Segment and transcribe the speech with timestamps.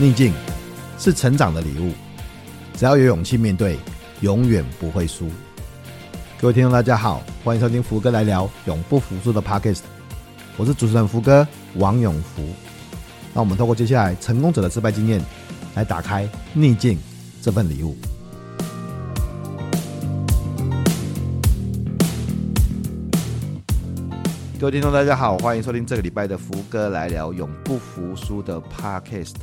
[0.00, 0.32] 逆境
[0.96, 1.92] 是成长的礼物，
[2.76, 3.76] 只要有勇气面对，
[4.20, 5.28] 永远不会输。
[6.40, 9.80] 各位听众，大家好，欢迎收听福哥来聊永不服输的 Podcast，
[10.56, 12.44] 我是主持人福哥王永福。
[13.34, 15.20] 那我们透过接下来成功者的失败经验，
[15.74, 16.96] 来打开逆境
[17.42, 17.96] 这份礼物。
[24.60, 29.34] 各位听众，大家好，欢迎收听这个礼拜的福哥来聊永不服输的 Podcast。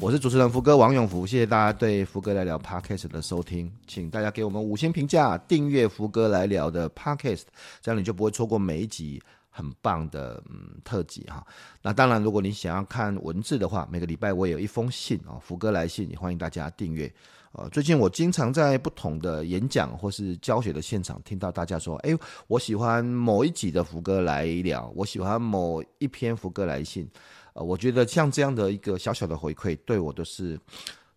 [0.00, 7.44] 我是主持人福哥王永福，谢谢大家对福哥来聊 Podcast 的收听，请大家给我们五星评价，订阅福哥来聊的 Podcast，
[7.80, 11.46] 这样你就不会错过每一集很棒的嗯特辑哈。
[11.80, 17.10] 那当然，如果你想要看文字的话，每个礼拜我有一封信啊，福哥来信也欢迎大家订阅。
[17.52, 22.14] 呃，最近我经常在不同的演讲或是教学的现场听到大家说，哎，
[22.48, 27.08] 我喜欢某一集的福哥来聊，我喜欢某一篇福哥来信。
[27.54, 30.58] 呃，我觉得像这样的一个小小的回馈，对我都是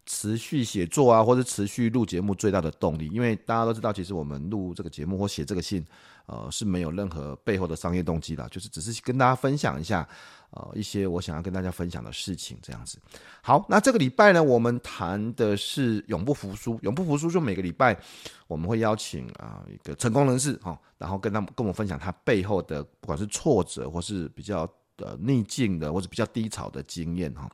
[0.06, 3.10] 持续写作啊，或者持续录节目最大的动力。
[3.10, 5.84] 因为大家都知道，其实我们录这个节目或写这个信，
[6.28, 10.08] 呃，是没有任何背后的商业动机的，就是只是跟大家分享一下，
[10.52, 13.00] 呃，一些我想要跟大家分享的事情这样子。
[13.42, 16.80] 好，那这个礼拜呢，我们谈的是永不服输。
[16.84, 18.00] 永不服输，就每个礼拜
[18.46, 24.72] 我们会邀请啊、一个成功人士哈，然后跟他们跟我们分享他背后的不管是挫折或是比较。
[24.98, 27.50] 的逆境的或者比较低潮的经验哈，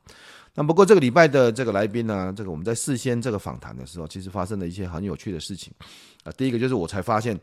[0.54, 5.72] 那不过这个礼拜的这个来宾呢，这个我们在事先这个访谈的时候，其实发生了一些很有趣的事情
[6.24, 6.32] 啊。
[6.32, 7.38] 第一个就是我才发现，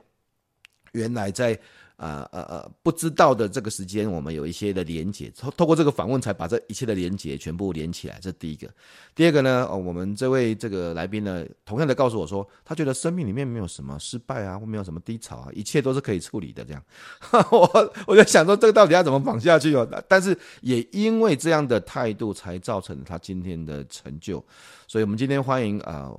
[0.92, 1.58] 原来在。
[2.02, 8.18] 呃呃呃，不知道的这个时间，我们有一些的连接，透透过这个访问才把这一切的连接全部连起来。
[8.20, 8.68] 这第一个。
[9.14, 16.66] 第二个呢，哦，我们这位这个来宾呢，同样的告诉我说，他觉得生命里面没有什么失败啊，或没有什么低潮啊，一切都是可以处理的。
[16.66, 16.84] 这样，
[17.52, 19.88] 我我就想说，这个到底要怎么绑下去哦？
[20.08, 24.44] 但是也因为这样的态度，才造成了他今天的成就。
[24.88, 26.12] 所以，我们今天欢迎啊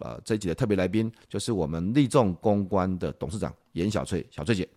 [0.00, 4.68] 呃，呃这一集的特别来宾，就是我们立众公关的董事长颜小翠，小翠姐。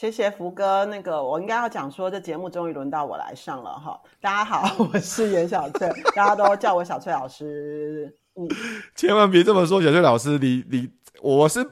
[0.00, 4.00] 谢谢福哥，那个我应该要讲说，这节目终于轮到我来上了哈。
[4.18, 8.10] 大家好，我是颜小翠，大家都叫我小翠老师。
[8.34, 8.48] 嗯，
[8.96, 10.88] 千万别这么说，小翠老师，你你
[11.20, 11.62] 我是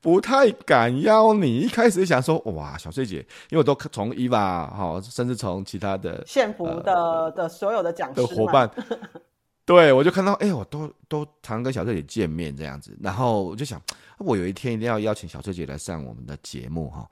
[0.00, 1.58] 不太敢邀你。
[1.58, 3.18] 一开始想说，哇，小翠姐，
[3.50, 8.70] 因为我都从伊娃哈，甚至从其他的献福的、呃、的所有的讲师的伙伴，
[9.66, 13.78] 对我就看到，哎、欸，我都都常跟小翠姐见面这样子，然后我就想，
[14.16, 17.06] 我有一天一定要邀请小翠姐来上我们的节目哈。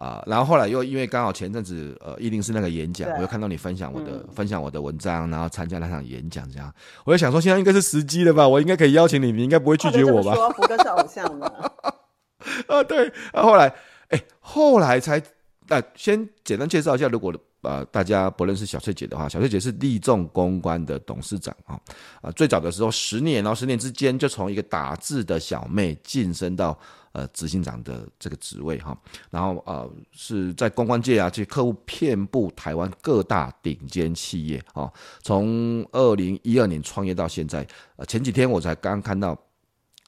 [0.00, 6.72] 啊、呃，然后后来又因为刚好前阵子呃一定是那个演讲，我又看到你分享我的、嗯、分享我的文章，然后参加那场演讲，这样。
[7.04, 10.34] 我就想说现在应该是时机了吧，我应该可以邀请你，你应该不会拒绝我吧？
[10.34, 11.52] 说福哥是偶像嘛
[12.66, 13.74] 啊，对，啊后后来
[14.08, 15.22] 哎，后来才
[15.68, 21.80] 呃先简单介绍一下，如果呃大家不认识小翠姐的话，小翠姐是立众公关的董事长啊啊、
[22.22, 26.78] 呃，最早的时候十年，然后十年之间就从一个打字的小妹晋升到。
[27.12, 28.96] 呃，执行长的这个职位哈，
[29.30, 34.88] 然后呃是在公关界啊，这客户遍布台湾各大顶尖企业啊。
[35.20, 37.66] 从二零一二年创业到现在，
[37.96, 39.36] 呃前几天我才刚看到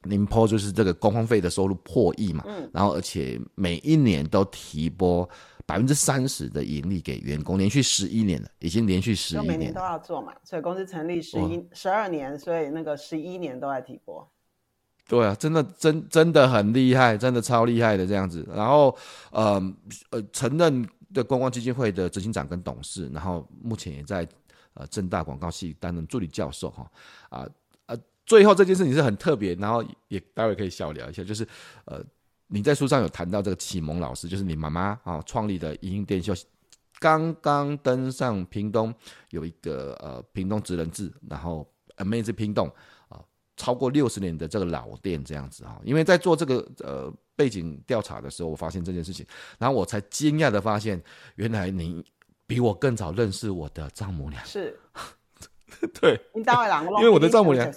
[0.04, 5.28] 您 po 就是这个公关费的收入破亿嘛，嗯，然后而且每一年都提拨
[5.66, 14.28] 百分之三十的盈利给员工，连续十一年了，已经连续十一年，每年都要做嘛，所以公司成立十一十二年，所以那个十一年都在提拨。
[15.08, 18.48] 对啊，真的真真的很厉害，真的超厉害的这样子。
[18.54, 18.96] 然后，
[19.30, 19.74] 呃
[20.10, 24.26] 呃，承认的观光基金会的执行长跟董事，然后目前也在
[24.74, 26.90] 呃正大广告系担任助理教授哈。
[27.28, 27.46] 啊
[27.86, 31.46] 呃，最后这件事情是很特别，然后也待会可以小聊一下，就是
[31.84, 32.00] 呃
[32.52, 36.34] 你在书上有谈到这个启蒙老师，就是你妈妈啊创立的盈盈电秀，
[36.98, 38.94] 刚刚登上屏东
[39.30, 42.70] 有一个呃屏东职人志，然后 Amazing 屏东。
[43.54, 49.24] 超过六十年的这个老店这样子啊，因为在做这个呃背景调查的时候，我发现这件事情，
[49.58, 51.00] 然后我才惊讶的发现，
[51.36, 52.02] 原来你
[52.46, 54.44] 比我更早认识我的丈母娘。
[54.44, 54.76] 是，
[56.00, 57.70] 对，因为我的丈母娘，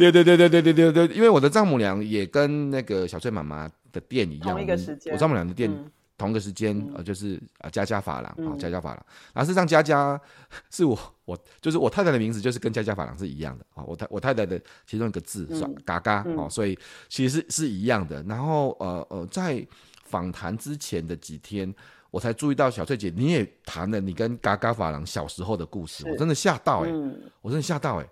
[0.00, 5.70] 对对对对对对对对，因为我的丈母娘也跟那个小翠妈妈的店一样，同一个时间，我丈母娘的店。
[5.70, 9.06] 嗯同个时间，呃，就是啊，佳佳发廊啊，佳佳发廊。
[9.32, 10.20] 然后事实上，佳佳
[10.68, 10.94] 是我
[11.24, 13.82] 我就是我太太的名字，就是跟佳佳发廊是一样的啊。
[13.84, 18.22] 我太我太太的其中一个字是嘎嘎哦，所以其实是是一样的。
[18.24, 19.66] 然后呃呃，在
[20.04, 21.74] 访谈之前的几天，
[22.10, 28.10] 我才注意到小翠姐你也谈了你跟嘎嘎发廊小时候的故事，我真的吓到哎、欸，我真的吓到哎、欸，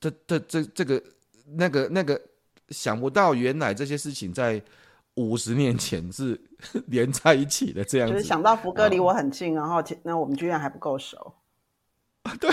[0.00, 1.02] 这这这这个
[1.56, 2.20] 那个那个
[2.68, 4.62] 想不到，原来这些事情在。
[5.18, 6.38] 五十年前是
[6.88, 11.32] 连在一起的这样子，就是想到福哥离我很近，然后那我们居然还不够熟。
[12.40, 12.50] 对，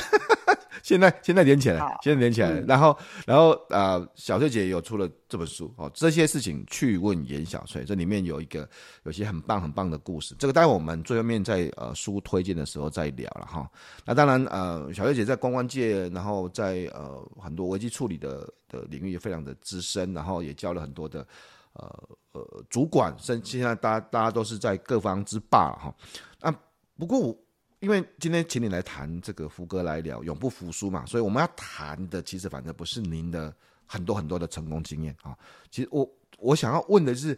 [0.81, 8.68] 现在现在连起来，现在连起来，嗯、然后然后呃，小翠姐有出了这本书哦，这些事情去问严小翠，这里面有一个
[9.04, 13.70] 有些很棒很棒的故事，这个待会我们最后面在呃书推荐的时候再聊了哈。
[14.06, 21.25] 那当然呃，小翠姐在公关界，然后在呃很多危机处理的的领域也非常的资深，然后也教了很多的。
[21.74, 25.92] 呃呃，主管，甚现在大家大家都是在各方之霸哈。
[26.40, 26.60] 那、啊、
[27.00, 27.36] 不过我
[27.83, 33.53] 因为今天请你来谈这个福哥来聊永不服输嘛，所以我们要谈的其实反正不是您的
[33.85, 35.38] 很多很多的成功经验啊。
[35.69, 37.38] 其实我我想要问的是，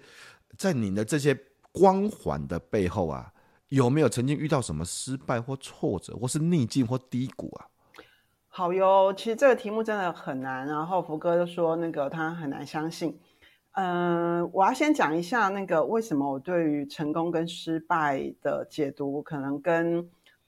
[0.55, 1.35] 在您的这些
[1.71, 3.33] 光环的背后啊，
[3.69, 7.65] 有没有曾经遇到什么失败或挫折，或是逆境或低谷啊？
[8.47, 10.67] 好哟，其实这个题目真的很难。
[10.67, 13.19] 然后福哥就说那个他很难相信。
[13.71, 20.07] 嗯、我要先讲一下那个为什么我对于成功跟失败的解读，可能跟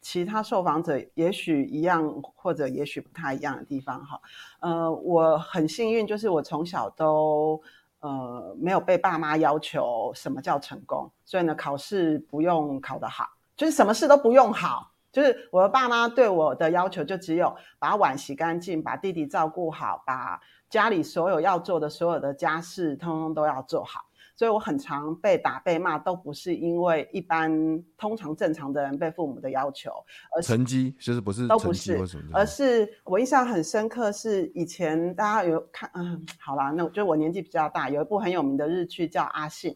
[0.10, 4.18] 其他受访者也许一样，或者也许不太一样的地方哈。
[4.62, 7.62] 呃，我很幸运，就是我从小都
[8.00, 13.28] 呃没有被爸妈要求什么叫成功，所以呢，考试不用考得好，
[13.58, 20.40] 就是什么事都不用好，就是我的爸妈对我的要求就只有把碗洗干净，把弟弟照顾好，把。
[20.70, 24.02] 家里所有要做的所有的家事，通通都要做好，
[24.38, 27.52] 所以我很常被打被骂，都不是因为一般
[27.98, 29.92] 通常正常的人被父母的要求，
[30.36, 32.00] 而成绩其实不是都不是，
[32.32, 39.72] 而是我印象很深刻，是以前大家有看，嗯，好啦，那我觉得我年纪比较大，有一部很有名的日剧叫《阿信》，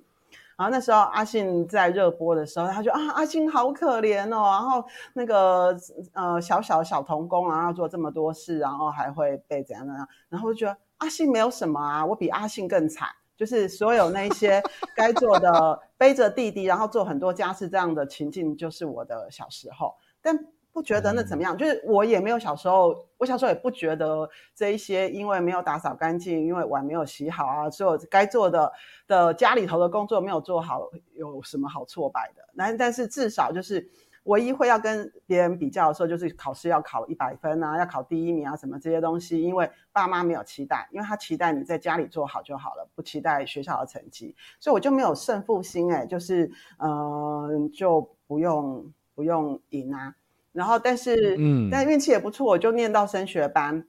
[0.56, 5.76] 然后那时候阿信在热播的时候，他就啊，阿信好可怜哦，然后那个
[6.14, 10.78] 呃小小小童工，然后做这么多事，然后还会被怎样怎样，然后我就觉得。
[11.02, 13.08] 阿信没有什么啊，我比阿信更惨，
[13.42, 14.62] 就是所有那些
[14.96, 19.96] 该做的背着弟弟，然后做很多家事这样的情境，就是我的小时候。
[20.22, 20.38] 但
[20.72, 28.72] 不觉得那怎么样，就是我也没有小时候，我小时候也不觉得这一些，因为没有打扫干净，因为碗没有洗好啊，所有该做的
[29.08, 32.44] 的家里头的工作没有做好，有什么好挫败的？
[32.56, 33.90] 但但是至少就是。
[34.24, 39.42] 唯一会要跟别人比较的时候，就是考试要考一百分啊，要考第一名啊，什么这些东西。
[39.42, 50.16] 因为爸妈没有期待，因为他期待你在家里做好就好了，不期待学校的成绩，所以我就没有胜负心哎，就是嗯、呃，就不用不用赢啊。
[50.52, 53.86] 然后但是嗯，但运气也不错，我就念到升学班。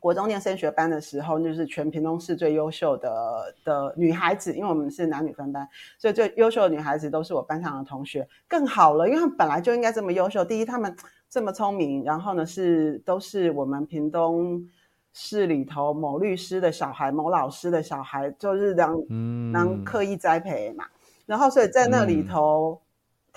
[0.00, 5.68] 国中念升学班的时候，就是全屏东市最优秀的的女孩子，因为我们是男女分班，
[5.98, 8.26] 所以最优秀的女孩子都是我班上的同学。
[8.48, 10.44] 更好了，因为他们本来就应该这么优秀。
[10.44, 10.96] 第一，他们
[11.28, 14.60] 这么聪明，然后呢是都是我们屏东
[15.12, 18.96] 市里头某律师的小孩、某老师的小孩，就是让
[19.52, 20.86] 让刻意栽培嘛。
[21.26, 22.80] 然后所以在那里头。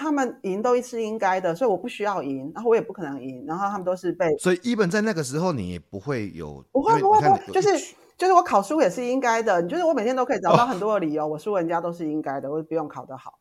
[0.04, 4.36] 他们赢都是应该的，所以我不需要赢，然后我也不可能赢，然后他们都是被。
[4.38, 13.40] 所以一本在那个时候你也不会有，不会不会不会，就是就是我考书也是应该的，你就是我每天都可以找到很多的理由，哦、我输人家都是应该的，我不用考得好。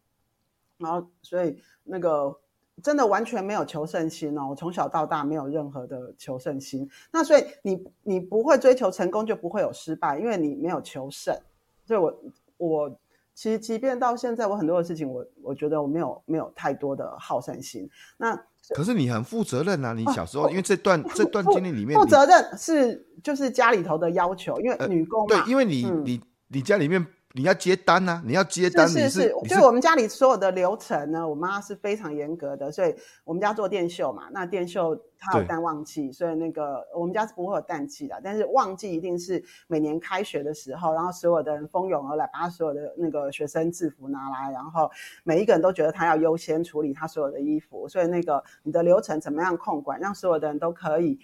[0.78, 2.38] 然后所以那个
[2.80, 6.88] 真的完全没有求胜心哦，我从小到大没有任何的求胜心。
[7.10, 11.36] 那所以你你不会追求成功，就不会有失败，因为你没有求胜。
[11.84, 12.22] 所以我
[12.56, 12.98] 我。
[13.34, 17.88] 其实，即便到现在，我很多的事情我，我我觉得我没有没有太多的好胜心。
[18.18, 18.34] 那
[18.74, 19.92] 可是你很负责任啊！
[19.92, 27.06] 你小时候，啊、因为这段 这段经历里面，负责任是就是家里头的要求，因为女工对，因为你、嗯、你你家里面。
[27.34, 28.22] 你要接单呐、啊？
[28.26, 44.90] 你要接单，是是是，是就是我们家里所有的流程呢，我妈是非常严格的，所以我们家做电秀嘛，那电秀它有淡旺季，所以那个我们家是不会有淡季的，但是旺季一定是每年开学的时候，然后所有的人蜂拥而来，把他所有的那个学生制服拿来，然后
[45.24, 51.18] 每一个人都觉得他要优先处理他所有的衣服，所以那个你的流程怎么样控管，让所有的人都可以。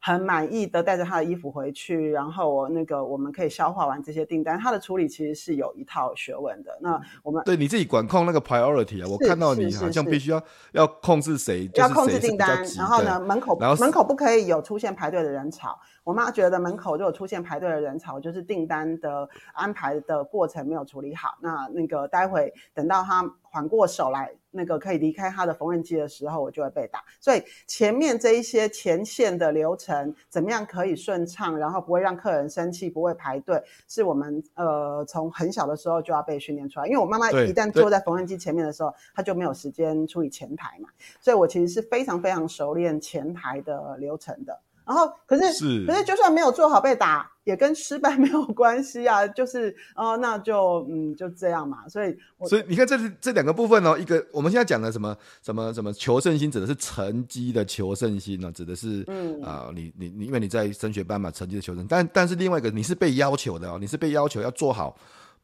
[0.00, 6.78] 很满意的带着他的衣服回去，然后我那个我们可以消化完这些订单，他的处理其实是有一套学问的。
[6.80, 15.78] 那我们对你自己管控那个 priority 啊，我看到你好像必须要要控制谁，要控制订单，然后呢门口门口不可以有出现排队的人潮。
[16.04, 21.36] 我妈觉得门口如果出现排队的人潮，就是订单的安排的过程没有处理好。
[21.40, 24.32] 那那个待会等到他缓过手来。
[24.50, 27.02] 那个可以离开他的缝纫机的时候，我就会被打。
[27.20, 36.86] 所以前面这一些前线的流程，怎么样可以顺畅，然后不会让客人生气，不会排队，是我们呃从很小的时候就要被训练出来。
[36.86, 40.88] 因为我妈妈一旦坐在缝纫机前面的时候，她就没有时间处理前台嘛。
[41.20, 44.60] 所以我其实是非常非常熟练前台的流程的。
[44.88, 51.86] 然后可是是可是就算没有做好被打，也跟失败没有关系啊， 就是哦，那就嗯就这样嘛。
[51.86, 52.16] 所以
[52.48, 64.96] 所以你看这这两个部分哦，一个我们现在讲的什么什么什么求胜心，指的是成绩的求胜心呢，指的是嗯啊、呃，你你你因为你在升学班嘛，成绩的求胜，但但是另外一个你是被要求的哦，你是被要求要做好。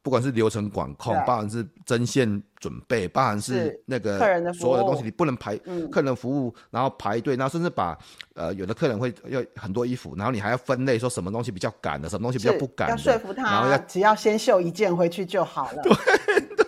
[0.05, 4.19] 不管是流程管控，包含是针线准备，包含是那个
[4.53, 5.57] 所有的东西，你不能排
[5.91, 7.97] 客人服务，然后排队，然后甚至把
[8.35, 15.81] 呃有的客人会要很多衣服，然后你还要分类，说什么东西比较赶的，什么东西比较不赶，要说服他，然后要只要先秀一件回去就好了。
[15.81, 15.91] 对，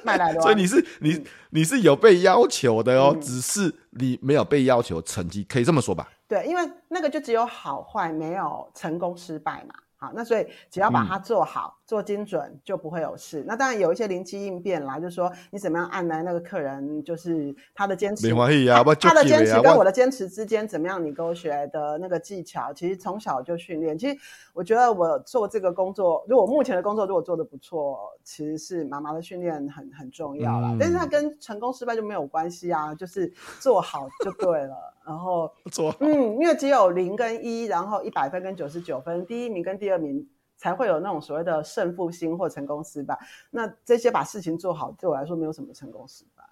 [0.03, 0.41] 卖来的。
[0.41, 6.10] 所以你是你你是有被要求的哦，只是你没有被要求成绩，可以这么说吧？
[6.27, 9.75] 对，因为那个就只有好坏，没有成功失败嘛。
[10.00, 13.44] 好，那所以只要把它做好、嗯、做精准，就不会有事。
[13.48, 21.03] 那当然有一些灵机应变啦，就是说你怎么样按来那个客人，就是他的坚持，啊、他的坚持跟我的坚持之间怎么样？
[21.03, 23.98] 你跟我学的那个技巧，其实从小就训练。
[23.98, 24.20] 其实
[24.53, 30.72] 我觉得我做这个工作，如果目前的工作如果做的不错，其实是妈妈的训练很很重要啦。
[30.74, 34.75] 嗯、但是它跟成功失败就没有关系啊，就是做好就对了。
[35.06, 43.17] 然后做好，嗯，因为只有零跟一，然后一百分跟九十九分，第一名跟第二名才会有那种所谓的胜负心或成功失败。
[43.49, 46.43] 那这些把事情做好，对我来说没有什么成功失败。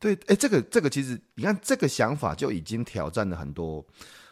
[0.00, 3.84] 对，哎，这个这个其实你看，这个想法就已经挑战了很多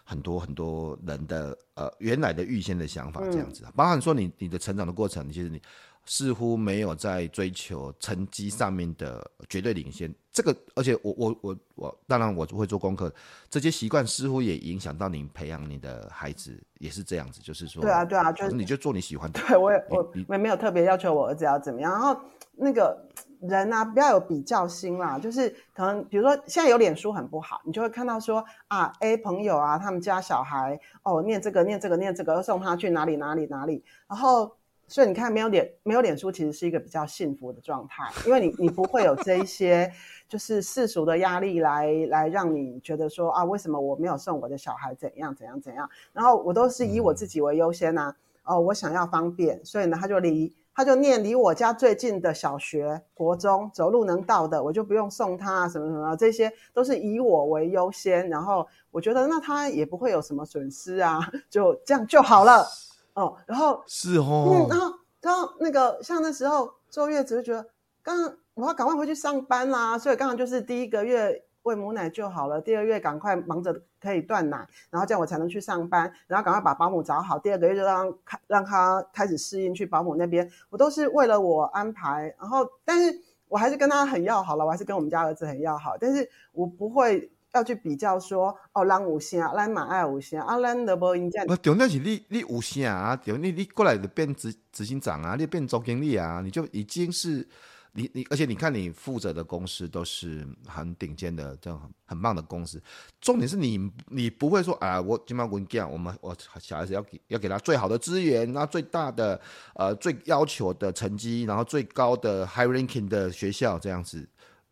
[0.03, 5.63] 很多很多人的呃原来的预先的想法，这样子，嗯、包含说你你的成长的过程，其实你。
[6.05, 13.13] 似乎没有在追求成绩上面的绝对领先，这个，而且我我我我，当然我会做功课，
[13.49, 22.21] 这些习惯似乎也影响到你培养你的孩子，也是这样子，就是说，对啊对啊，就是你就做你喜欢的， 对我也我我也没有特别要求我儿子要怎么样，然后
[22.57, 23.01] 那个
[23.41, 34.57] 人啊，不要有比较心啦，就是可能比如说现在有脸书很不好，你就会看到说啊 A 朋友啊，他们家小孩哦念这个念这个念这个，送他去哪里哪里哪里，然后。
[34.93, 39.91] 所以你看，没有脸，没有脸书，其实是一个比较幸福的状态，因为你你不会有这一些
[40.29, 45.89] 就是世俗的压力来来让你觉得说啊，为什么我没有送我的小孩怎样怎样怎样？
[46.13, 58.29] 然后我都是以我自己为优先呐、啊，哦，我想要方便，所以呢，他就离他就念离我家最近的小学、国中，走路能到的，我就不用送他什么什么，这些都是以我为优先。
[58.29, 61.19] 然后我觉得那他也不会有什么损失啊，
[61.49, 62.67] 就这样就好了。
[63.15, 67.69] 哦，然后是哦，嗯，然后然后那个像那时候坐月子就觉得，
[68.03, 87.31] 刚刚我要赶快回去上班啦，所以刚刚就是第一个月喂母奶就好了，第二月赶快忙着可以断奶，然后这样我才能去上班，然后赶快把保姆找好，第二个月就让开让他开始适应去保姆那边，我都是为了我安排，然后但是我还是跟他很要好了，我还是跟我们家儿子很要好，但是我不会。
[87.53, 91.47] 要去比较说哦，咱有啥，咱嘛爱有啥啊，咱都无应这样。
[91.47, 93.17] 不，重点是你你有啥啊？
[93.17, 97.47] 对，你你过来就变执执行长啊，你变总经理啊，你就已经是
[97.93, 102.83] 你你，而且你看你负责的公司都是很顶尖的，这样很很棒的公司。
[103.21, 109.39] 重点是你你不会说啊，我今晚我讲，我们我小孩子要给要给他最好的资源，那最大的
[109.75, 114.27] 呃最要求的成绩，然后最高的 high ranking 的学校这样子，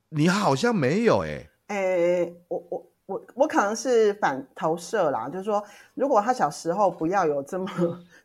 [0.09, 1.50] 你好像没有哎、欸。
[1.71, 5.63] 诶、我我我我可能是反投射啦，就是说，
[5.95, 7.69] 如果他小时候不要有这么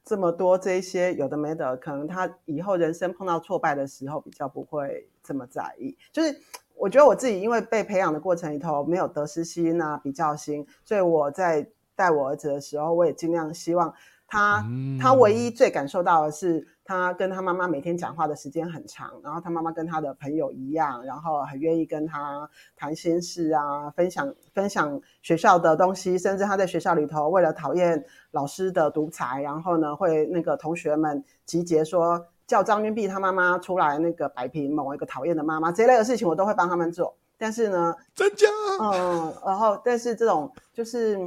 [0.04, 5.96] 这么多这些有的没的，可能他以后人生碰到挫败的时候比较不会这么在意。
[6.12, 6.36] 就是
[6.75, 13.94] 我觉得我自己因为被培养的过程里头没有得失心啊、比较心，所以我在带我儿子的时候，我也尽量希望
[14.27, 14.65] 他
[15.00, 16.67] 他唯一最感受到的是。
[16.88, 37.17] 他跟他妈妈每天讲话的时间很长，然后他妈妈跟他的朋友一样，然后很愿意跟他谈心事啊，分享分享学校的东西，甚至他在学校里头为了讨厌老师的独裁，然后呢会那个同学们集结说叫张君碧他妈妈出来那个摆平某一个讨厌的妈妈这一类的事情，我都会帮他们做。
[37.36, 38.48] 但是呢，真假？
[38.79, 41.17] 嗯，然后但是这种就是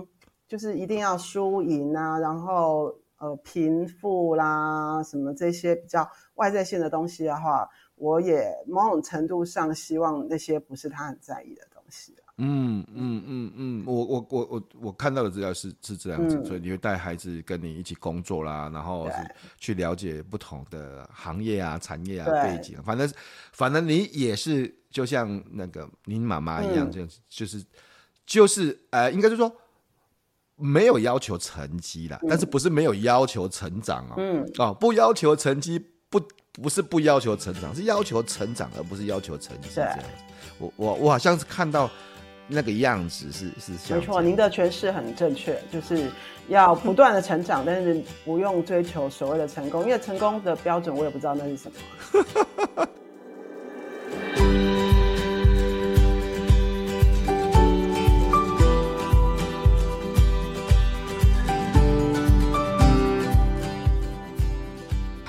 [0.48, 2.92] 就是一定要输赢啊，然后。
[3.20, 12.14] 呃，贫富啦，什么这些比较外在性的东西的话，我也某种程度上希望那些不是他很在意的东西。
[12.36, 19.08] 嗯嗯嗯嗯，我我我我我看到的资料是是这样子，嗯，所以你会带孩子跟你一起工作啦，然后
[19.58, 23.12] 去了解不同的行业啊、产业啊背景，反正
[23.50, 27.64] 反正你也是就像那个您妈妈一样，这样子，嗯，就是
[28.24, 29.52] 就是呃，应该就是说。
[30.58, 34.14] 没有要求成绩啦，但是不是没有要求成长哦。
[34.16, 36.20] 嗯，哦，不要求成绩，不
[36.60, 39.68] 不是不要求成长，是要求成长，而不是要求成绩。
[39.72, 39.98] 这样，
[40.58, 41.88] 我我我好像是看到
[42.48, 43.96] 那个样子是是像。
[43.98, 46.10] 没错，您的诠释很正确，就是
[46.48, 52.86] 要不断的成长，但是不用追求所谓的成功，因为成功的标准我也不知道那是什么。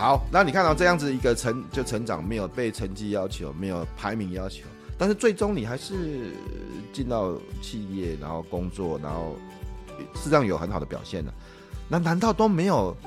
[0.10, 4.66] 好，那你看到这样子一个成就成长，没有被成绩要求，没有排名要求，
[4.98, 6.34] 但是最终你还是
[6.92, 9.36] 进到企业，然后工作，然后
[10.16, 11.32] 实际上有很好的表现的。
[11.88, 12.98] 那难道都没有？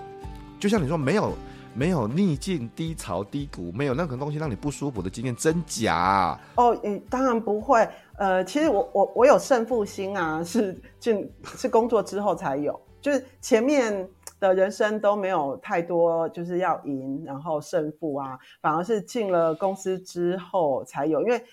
[0.61, 1.33] 就像你说，没有
[1.75, 6.39] 没有逆境、低潮、低谷，没有任何东西让你不舒服的经验，真假？
[6.55, 7.85] 哦，嗯，当然不会。
[8.17, 11.29] 呃，其实我我我有胜负心啊，是进
[11.59, 14.09] 是工作之后才有，就是前面。
[14.43, 21.23] 的人生都没有太多，就是要赢，然后胜负啊，反而是进了公司之后才有。
[21.23, 21.45] 因为，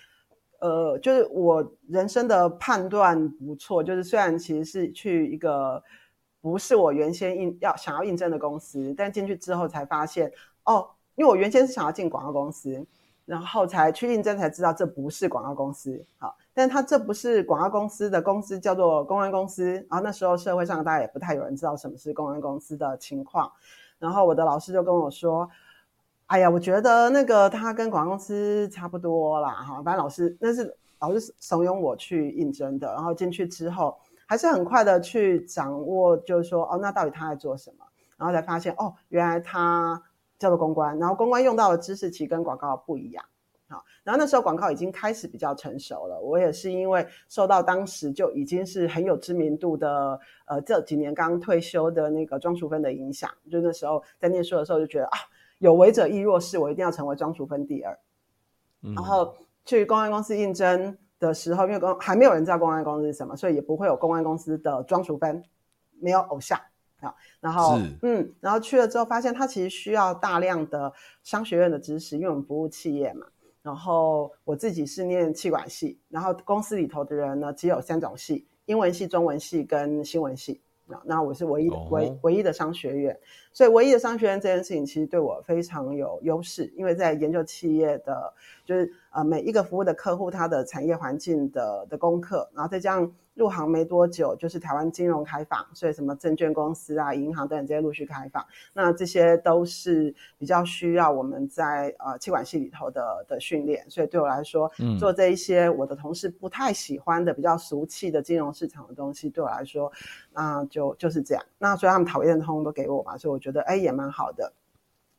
[0.58, 5.80] 呃，就是我人生的判断不错，就是虽然其实是去一个
[6.40, 10.32] 不是我原先应要想要应征的公司，但进去之后才发现，
[10.64, 12.84] 哦，因为我原先是想要进广告公司，
[13.30, 16.36] 然后才去应征，才知道这不是广告公司，好。
[16.52, 19.74] 但他这不是广告公司的公司，叫做公关公司。
[19.88, 23.48] 然后那时候社会上大家也不太有人知道什么是公关公司的情况。
[24.00, 25.48] 然后我的老师就跟我说
[26.26, 32.92] ：“哎呀，我觉得那个他跟广告公司差不多啦，哈，反正老师那是老师怂恿我去应征的。
[32.92, 33.96] 然后进去之后，
[34.26, 37.84] 还是很快的去掌握，就是说哦，那到底他在做什么？
[38.16, 40.02] 然后才发现哦，原来他
[40.40, 40.98] 叫做公关。
[40.98, 43.24] 然后公关用到的知识其实跟广告不一样。”
[43.70, 46.20] 好，然后那时候广告已经开始比较成熟了。
[46.20, 53.30] 我也是因为受到当时就已经是很有知名度的，呃，这几年刚退休的那个庄淑芬的影响。
[53.48, 55.18] 就那时候在念书的时候就觉得啊，
[55.58, 57.96] 有为者亦若是，我一定要成为庄淑芬第二。
[58.82, 59.32] 嗯、然后
[59.64, 65.44] 去公关公司应征的时候，因为公还没有人知道公关公司是什么，所以也不会有公关公司的庄淑芬，
[66.00, 66.58] 没有偶像
[67.00, 67.14] 啊。
[67.40, 70.92] 然后嗯，然后去了之后发现它其实需要大量的
[71.22, 73.26] 商学院的知识，因为我们服务企业嘛。
[73.62, 80.62] 然后我自己是念气管系，然后公司里头的人呢，只有三种系：英文系、中文系跟新闻系。
[81.04, 82.18] 那我是唯一的、唯、oh.
[82.22, 83.16] 唯一的商学院，
[83.52, 88.34] 所以唯一的商学院这件事情其实对我非常有优势，因为在研究企业的，
[88.64, 93.12] 就是呃每一个服务的客户他的产业环境的的功课，然后再加上。
[93.40, 103.84] 入行没多久，就是台湾金融开放，所以什么证券公司啊、银行等等这些陆续开放，那这些都是比较需要我们在呃气管系里头的的训练。
[103.90, 109.90] 所以对我来说，嗯，做这一些我的同事不太喜欢的比较俗气的金融市场的东西，对我来说，
[110.32, 111.44] 那就就是这样。
[111.58, 114.52] 那所以他们讨厌的通通都给我嘛，所以我觉得哎也蛮好的。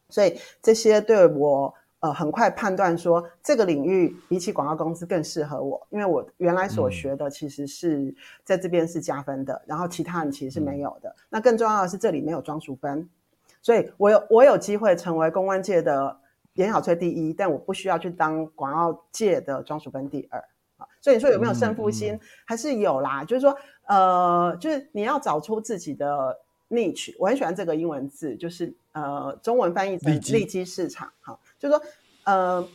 [0.07, 1.73] 所以这些对我。
[2.01, 11.09] 呃，很快判断说这个领域比起广告公司更适合我，因为我原来所学的其实是在这边是加分的，嗯、然后其他人其实是没有的。
[11.09, 13.07] 嗯、那更重要的是这里没有装淑分，
[13.61, 16.17] 所以我有我有机会成为公关界的
[16.53, 20.43] 颜小翠第一，但我不需要去当广告界的庄淑分第二
[20.77, 20.87] 啊。
[21.01, 22.13] 所以你说有没有胜负心？
[22.13, 26.35] 嗯、还是有啦，就是说呃，就是你要找出自己的
[26.71, 27.15] niche。
[27.19, 31.37] 我很喜欢这个英文字，就是呃，中文翻译成利基市场哈。
[31.61, 31.83] 就是说，
[32.23, 32.67] 呃，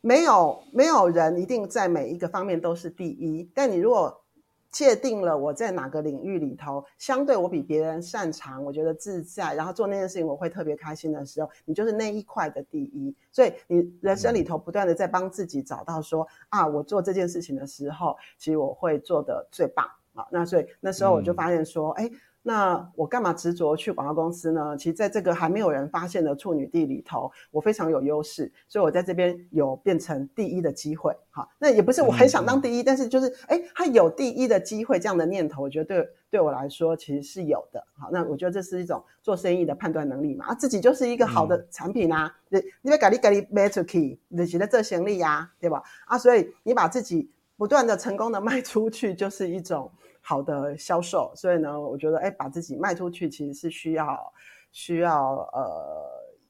[0.00, 3.50] 没有没有人一定在每一个方面都是第一。
[3.52, 4.22] 但你如果
[4.70, 13.12] 界定了我在哪个领域里头，相对我比别人擅长，我觉得自在，然后做那件事情我会特别开心的时候，你就是那一块的第一。
[13.32, 20.24] 所以你人生里头不断的在帮自己找到说，啊，我做这件事情的时候，其实我会做得最棒啊。
[20.30, 22.08] 那所以那时候我就发现说，哎。
[22.48, 24.74] 那我干嘛执着去广告公司呢？
[24.74, 31.14] 其实，在这个还没有人发现的处女地里头，我非常有优势，所以我在这边有变成第一的机会。
[31.28, 37.86] 好，那也不是我很想当第一，嗯、但是就是，哎，他有第一的机会这样的念头，我觉得对对我来说其实是有的。
[37.98, 40.46] 好，那我觉得这是一种做生意的判断能力嘛。
[40.46, 45.82] 啊，自己就是一个好的产品啊，你你要咖喱咖喱卖出去，你觉得这行李呀，对吧？
[46.06, 49.92] 啊，所以你把自己不断的成功的卖出去，就是一种。
[50.28, 54.32] 好的销售，所以呢，我觉得，哎，把自己卖出去其实是需要
[54.70, 56.06] 需要呃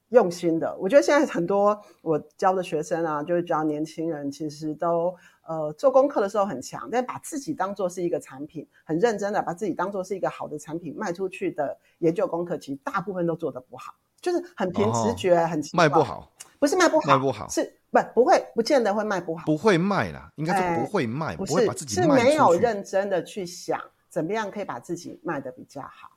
[0.08, 0.76] 用心的。
[0.80, 5.14] 我觉得现在很多我教的学生啊，就是教年轻人，其实都
[5.46, 17.77] 呃做功课的时候很强，但把自己当做是一个产品，很认真的把自己当做是一个好的产品卖出去的研究功课，其实大部分都做得不好，就是很凭直觉，哦、很奇怪，卖不好，不是卖不好，卖不好是。
[17.90, 19.44] 不，不会，不见得会卖不好。
[19.46, 22.18] 不会卖啦，应该是不会卖，不会把自己卖。
[22.18, 26.16] 是没有认真的去想，怎么样可以把自己卖的比较好。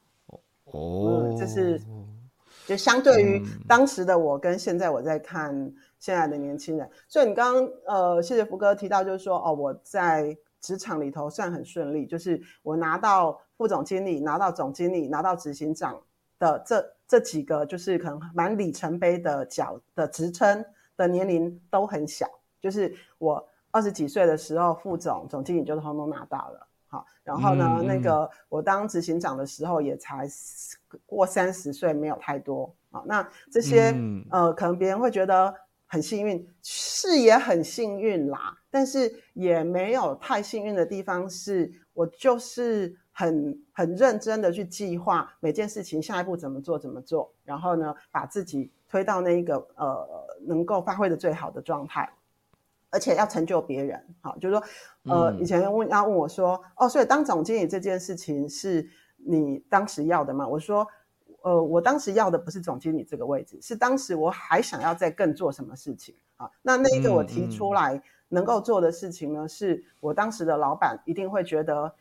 [0.66, 1.82] 哦，嗯、这是
[2.66, 5.54] 就相对于当时的我跟现在我在看
[6.00, 6.86] 现在的年轻人。
[6.86, 16.00] 嗯、所以你刚刚呃，谢谢福哥提到，就是说哦，我在职场里头算很顺利，就是我拿到副总经理、拿到总经理、拿到执行长
[16.38, 20.64] 的这这几个，就是可能蛮里程碑的角的职称
[20.98, 22.28] 的年龄都很小，
[22.60, 26.68] 就是我二十几岁的时候，副总、总经理就通通拿到了。
[26.88, 30.28] 好，然后呢，嗯、那个我当执行长的时候也才
[31.06, 32.76] 过三十岁，没有太多。
[32.92, 35.56] 好，那这些、嗯、呃，可能别人会觉得
[35.88, 52.12] 很幸运，是也很幸运啦，但是也没有太幸运的地方是，是我就是很很认真的去计划每件事情下一步怎么做怎么做，然后呢，把自己推到那一个呃能够发挥的最好的状态。
[52.94, 54.64] 而且要成就别人，好，就是说，
[55.04, 60.46] 呃，以前问要问我说，哦，所以当总经理这件事情是你当时要的吗？
[60.46, 60.86] 我说，
[61.42, 66.52] 呃，我当时要的不是总经理这个位置，是当时我还想要再更做什么事情啊？
[66.62, 71.96] 那那一个我提出来能够做的事情呢，是我当时的老板一定会觉得，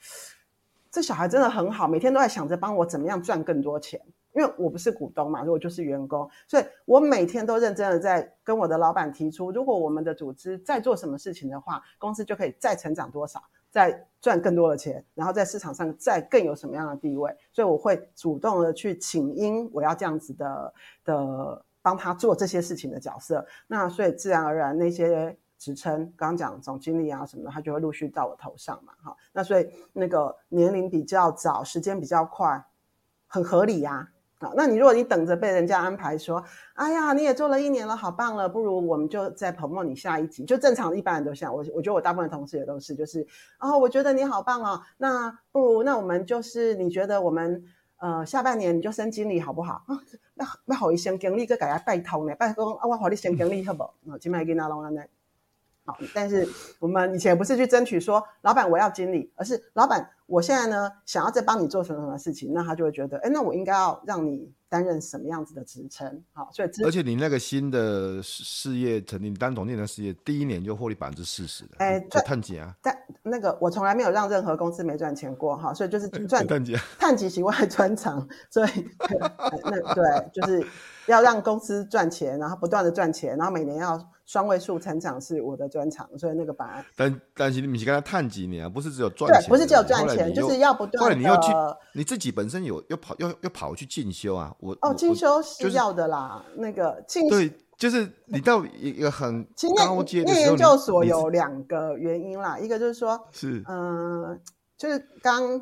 [0.91, 4.01] 这小孩真的很好，每天都在想着帮我怎么样赚更多钱。
[4.33, 23.45] 因为我不是股东嘛，所以我就是员工，所以我每天都认真的在跟我的老板提出，如果我们的组织在做什么事情的话，公司就可以再成长多少，再赚更多的钱，然后在市场上再更有什么样的地位，所以我会主动的去请缨我要这样子的的帮他做这些事情的角色。
[23.67, 29.17] 那所以自然而然那些职称，刚刚讲总经理啊什么的，他就会陆续到我头上嘛，哈。
[29.33, 32.65] 那所以那个年龄比较早，时间比较快，
[33.27, 34.11] 很合理呀、
[34.43, 43.27] 好，那你如果你等着被人家安排说，哎呀，你也做了一年了，好棒了，不如我们就再 promote 你下一级，就正常一般人都像我，我觉得我大部分同事也都是，就是，
[43.59, 47.63] 哦，我觉得你好棒哦，那不如那我们就是你觉得我们
[47.99, 49.83] 呃下半年你就升经理好不好？
[50.33, 53.95] 那那好，一升经理，个给他拜托呢，拜托啊，我好你升经理好不好？
[54.19, 55.03] 今麦给那拢安呢。
[55.91, 56.49] 好，但是
[56.79, 66.23] 我们以前不是去争取说，老板我要经理，而是老板我现在呢想要再帮你做什么什么事情，那他就会觉得，哎，那我应该要让你担任什么样子的职称？
[66.33, 72.73] 好，所以而且你那个新的事业成立，你当总经理的事业第一年就获利百分之四十的，哎，就探几啊？
[72.81, 78.71] 但那个我从来没有让任何公司没赚钱过哈，所以就是赚探几探几以外专长，所以
[79.65, 80.65] 那对就是
[81.07, 84.11] 要让公司赚钱，然后不断的赚钱，然后每年要。
[84.31, 86.85] 双位数成长是我的专长，所以那个板。
[86.95, 88.69] 但但是你是跟他探几年啊？
[88.69, 91.03] 不是只有赚钱，对，不是只有赚钱，就是要不断。
[91.03, 91.49] 后来你又去，
[91.95, 94.55] 你自己本身有要跑，要要跑去进修啊？
[94.61, 96.41] 我哦，进修是要的啦。
[96.47, 99.45] 就是、那个进对，就是你到一个很
[99.77, 104.39] 高阶的，研究所有两个原因啦，一个就是说，是嗯、呃，
[104.79, 105.61] 就是刚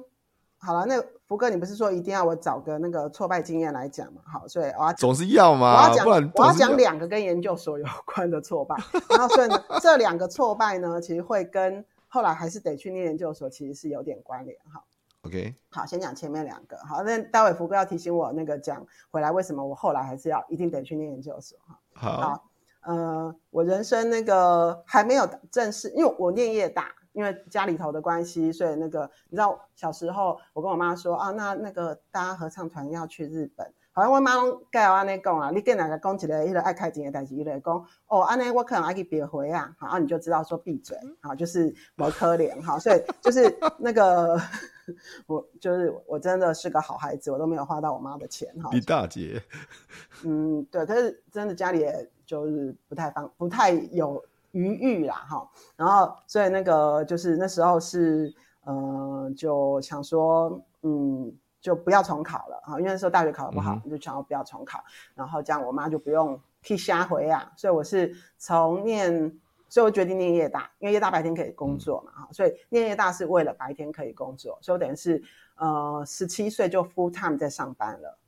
[0.59, 1.09] 好了那个。
[1.29, 4.23] 福哥，你不是说一定要我找个那个挫败经验来讲嘛？
[4.25, 8.75] 好，所以我要总是要嘛，我要讲，我要讲两个跟研究所有关的挫败。
[9.11, 14.83] 然后所以呢，这两个挫败呢，其实会跟后来还是得去念研究所，其实是有点关联哈。
[15.21, 16.79] OK，好，先讲前面两个。
[16.79, 21.79] 好，那待会福哥要提醒我那个讲回来，为什么我后来还是要一定得去念研究所哈？
[21.93, 22.45] 好，好，
[22.87, 26.95] 呃，我人生那个还没有正式，因为我念业大。
[27.19, 44.41] 因为家里头的关系，所以那个你知道，小时候我跟我妈说啊，那那个大家合唱团要去日本，好像我妈拢盖我安尼讲啊，你跟哪个讲一个一个爱开钱的代志，一个讲哦，安尼我可能爱去别回啊，好，你就知道说闭嘴，好，就是我可怜，好，所以就是那个
[45.27, 48.71] 我就是我真的是个好孩子，我都没有花到我妈的钱，哈。
[48.71, 49.43] 李大姐，
[50.25, 54.25] 嗯，对，可是真的家里也就是不太方，不太有。
[54.59, 64.83] 余裕啦，哈，然后所以那个就是那时候是，呃，就想说，嗯，就不要重考了啊，因为那时候大学考得不好，嗯、就想要不要重考，
[65.15, 69.09] 然后这样我妈就不用替瞎回啊，所以我是从念，
[69.69, 75.23] 所以我决定念夜大，因为夜大白天可以工作嘛，哈、嗯，所以念夜大是为了白天可以工作，所以我等于是，
[75.57, 78.19] 呃，十七岁就 full time 在上班了。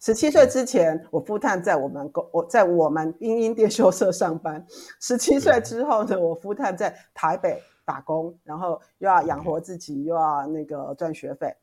[0.00, 4.66] 十七岁之前，我 full time 在我们公，我在我们英英电修社上班。
[4.98, 11.54] 十七岁之后呢，我 full time 在台北打工，然后又要养活自己，又要那个赚学费。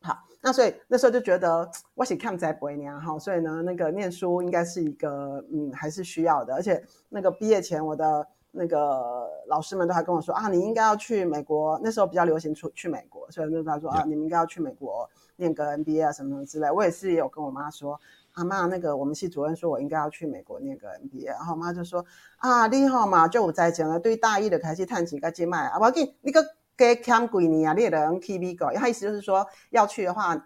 [0.00, 6.54] 好，那所以那时候就觉得我是看在不娘哈，所以呢，那个念书应该是一个嗯，还是需要的。
[6.54, 11.76] 而且那个毕业前，我的那个老师们都还跟我说啊，你应该要去美国。
[11.82, 15.10] 那时候比较流行出去美国，所以那时候他说啊，你们应该要去美国。
[15.38, 17.98] 念个 MBA 啊什么什么之类，我也是有跟我妈说，
[18.32, 22.04] 阿妈那个我们系主任说我应该要去美国念个 MBA，然后我妈就说
[22.38, 26.44] 啊，你好嘛，就我在讲了，对大一的开始探亲该接麦啊，我给你个
[26.76, 30.36] 给欠几年啊，你能去美国，他意思就是说要去的话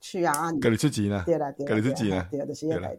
[0.00, 2.96] 去啊，给你自己呢，对了，给你自己呢，对的，是业代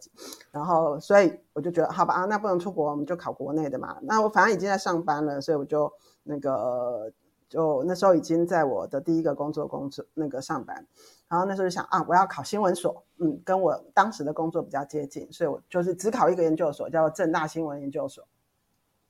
[0.52, 5.90] 然后所以我就觉得好吧啊，那不能出国，我们就考国内的嘛，那我反正已经在上班了，所以我就
[6.24, 7.10] 那个。
[7.50, 10.86] 就那时候已经在我的第一个工作工作那个上班，
[11.28, 18.24] 然后那时候就想啊，我要考新闻所，嗯，跟我当时的工作比较接近，所以我就是只考一个研究所，叫正大新闻研究所。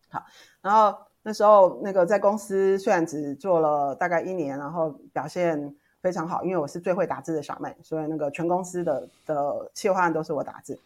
[0.10, 0.26] 好，
[0.62, 10.80] 然后那时候那个在公司虽然只做了大概一年，然后表现非常好，因为我是最会打字的小妹，所以那个全公司的的企划案都是我打字，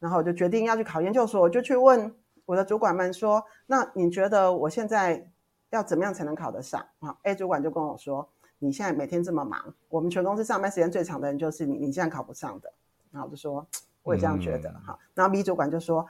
[0.00, 2.14] 然后我就决定要去考研究所，我就去问
[2.46, 5.30] 我的主管们说，那你觉得我现在？
[5.70, 12.72] 要怎么样才能考得上啊？A 主管就跟我说：“你现在每天这么忙，我们全公司上班时间最长的人就是你，你现在考不上的。”
[13.12, 13.66] 然后我就说
[14.02, 14.92] ：“我也这样觉得哈。
[14.92, 16.06] 嗯”然后 B 主管就说：“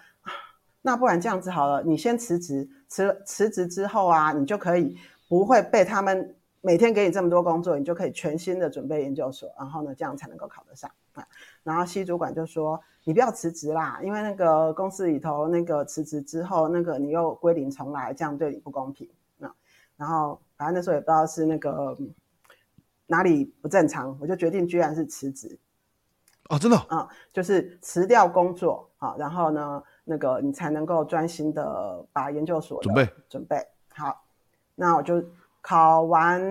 [0.80, 4.96] 那不然这样子好了，你先辞职，辞辞职之后啊，你就可以
[5.28, 11.26] 不会被他们每天给你这么多工作，你就可以全心的准备研究所，然后呢，这样才能够考得上啊。”
[11.64, 19.08] 然后 C 主管就说：“你不要辞职啦，因为那个公司里头那个辞职之后，那个你又归零重来，这样对你不公平。”
[19.96, 21.96] 然后反正那时候也不知道是那个
[23.06, 25.58] 哪里不正常，我就决定居然是辞职。
[26.48, 26.76] 哦，真的？
[26.76, 33.56] 啊、嗯，就是辞掉工作啊，然后呢，那个你才能够专心的把研究所准备准备
[33.88, 34.24] 好。
[34.74, 35.22] 那我就
[35.62, 36.42] 考完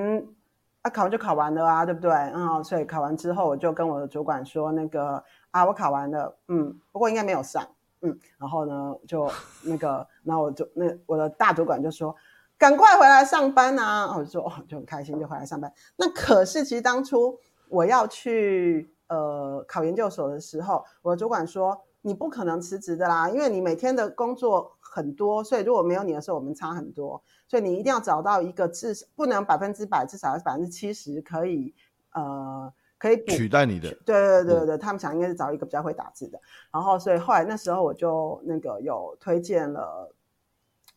[0.81, 2.11] 啊，考完就考完了啊，对不对？
[2.11, 7.67] 嗯，所以考完之后，我就跟我的主管说，那个啊，我考完了，嗯，不过应该没有上，
[8.01, 9.31] 嗯，然后呢，就
[9.63, 12.15] 那个，然后我就那我的大主管就说。
[12.63, 14.15] 赶快回来上班啊！
[14.15, 15.69] 我就说哦，就很开心，就回来上班。
[15.97, 27.21] 那可是其实当初我要去呃考研究所的时候，我的主管说，你不可能辞职的啦，因为你每天的工作很多，所以如果没有你的时候，我们差很多。
[27.49, 31.76] 所以你一定要找到一个至少不能百分之百，至少要百分之七十可以
[32.13, 33.89] 呃可以取代你的。
[34.06, 36.39] 对对对对对，他们想应该是找一个比较会打字的。
[36.71, 40.15] 然后所以后来那时候我就那个有推荐了。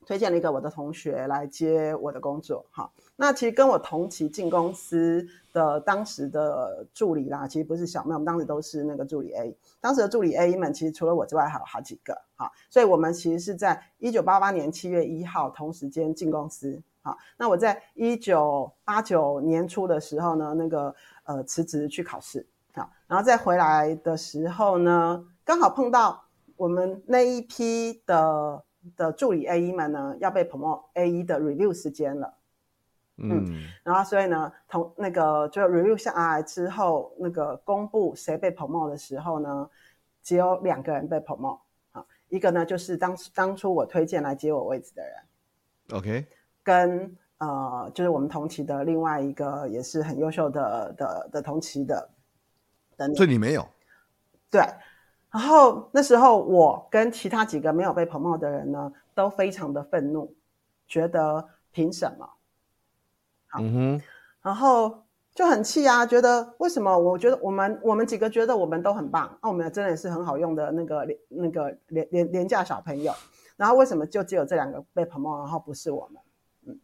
[0.06, 26.22] 推荐了一个我的同学来接我的工作，哈，那其实跟我同期进公司的当时的助理啦，其实不是小妹，我们当时都是那个助理 A，当时的助理 A 们其实除了我之外还有好几个，哈，所以我们其实是在一九八八年七月一号同时间进公司，哈，那我在一九八九年初的时候呢，那个呃辞职去考试，好，然后再回来的时候呢，刚好碰到
[26.56, 28.62] 我们那一批的。
[28.96, 32.34] 的助理 A E 们呢，要被 promote A E 的 review 时间了，
[33.16, 39.68] 嗯，嗯，然后所以呢，同那个就 review 下来之后，那个公布谁被 promote 的时候呢，
[40.22, 41.58] 只有两个人被 promote
[41.92, 45.14] 啊，一个呢就是当当初我推荐来接我位置的人
[45.98, 46.26] ，OK，
[46.62, 52.08] 跟呃就是我们同期的另外一个也是很优秀的的的同期的，
[52.96, 53.66] 的，所以你没有，
[54.50, 54.62] 对。
[55.36, 60.34] 然后那时候，我跟其他几个没有被 promote 的人呢，都非常的愤怒，
[60.88, 62.26] 觉得凭什么？
[63.46, 63.60] 好，
[64.40, 65.02] 然后
[65.34, 66.98] 就很气啊，觉得为什么？
[66.98, 73.12] 我觉得我们我们几个觉得我们都很棒，那、啊、我们真的是很好用的那个那个廉廉廉价小朋友，
[73.58, 76.22] 然后为什么就只有这两个被 promote，然后不是我们？
[76.64, 76.80] 嗯，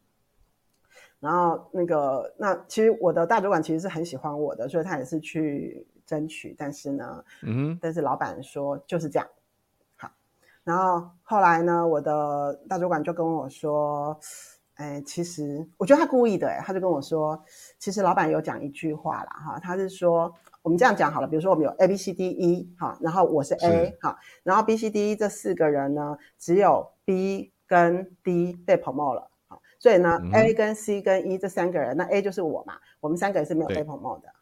[1.20, 5.86] 然后那个那其实我的大主管其实是很喜欢我的，所以他也是去。
[6.12, 9.26] 争取，但是呢，嗯，但是老板说就是这样，
[9.96, 10.10] 好，
[10.62, 14.18] 然后后来呢，我的大主管就跟我说，
[14.74, 17.42] 哎，其实我觉得他故意的，哎，他就跟我说，
[17.78, 28.76] 其实老板有讲一句话啦，哈，他是说，我们这样讲好了，比如说我们有 A B C D E，哈，然后我是 A，哈，然后 B C D E 这四个人呢，只有 B 跟 D 被
[28.76, 34.28] promote 了，好，所以呢，嗯，A 跟 C 跟 E 这三个人，那 A 就是我嘛，我们三个人是没有被 promote 的，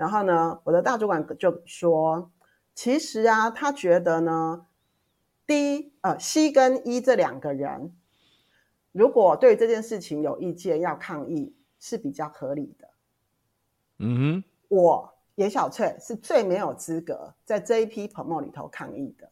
[0.00, 2.32] 然后呢，我的大主管就说
[2.74, 4.66] ：“其实啊，他觉得呢
[5.46, 7.94] ，D 呃 C 跟 E 这两个人，
[8.92, 12.88] 如果对这件事情有意见要抗议，是比较合理的。”
[14.00, 19.30] 嗯哼，我颜小翠是最没有资格在这一批 promote 里头抗议的。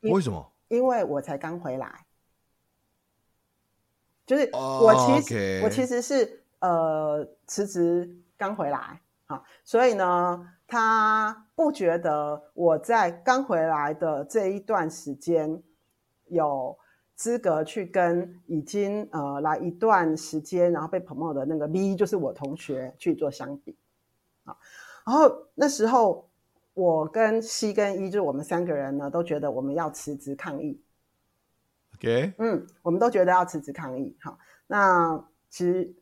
[0.00, 0.52] 为什么？
[0.66, 2.04] 因为我才刚回来，
[4.26, 5.66] 就是我其实、oh.
[5.66, 8.12] 我其实是呃辞职。
[8.38, 15.62] 刚回来，啊，所以呢，他不觉得我在刚回来的这一段时间
[16.26, 16.78] 有
[17.14, 23.76] 资格去跟已经呃来一段时间然后被 promote 的那个 B，就是我同学去做相比，
[24.44, 24.56] 啊，
[25.06, 26.28] 然后那时候
[26.74, 30.80] 我跟 C 跟 E 就是我们三个人呢都觉得我们要辞职抗议
[31.94, 35.94] ，OK，嗯，我们都觉得要辞职抗议，好，那其实。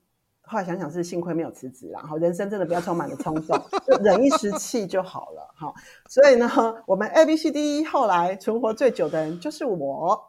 [0.47, 5.73] 后来想想是幸亏没有辞职啦，然后人生真的不要充满了冲动，就忍一时气就好了哈。
[6.09, 6.49] 所以呢，
[6.87, 10.23] 我们 A B C D E 后来存活最久的人就是我，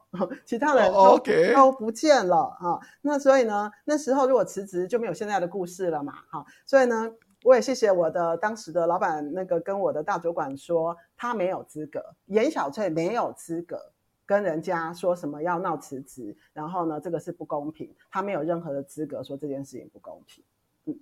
[0.45, 1.19] 其他人都
[1.53, 2.79] 都不见了哈。
[3.01, 6.45] 那所以呢，那时候如果辞职就没有现在的故事了嘛哈。
[6.65, 7.11] 所以呢，
[7.43, 13.77] 我也谢谢我的当时的老板，那个跟我的大主管说，他没有资格，颜小翠没有资格。
[14.25, 20.43] 跟人家说什么要闹辞职，然后呢，这个是不公平，他没有任何的资格说这件事情不公平。
[20.85, 20.99] 嗯，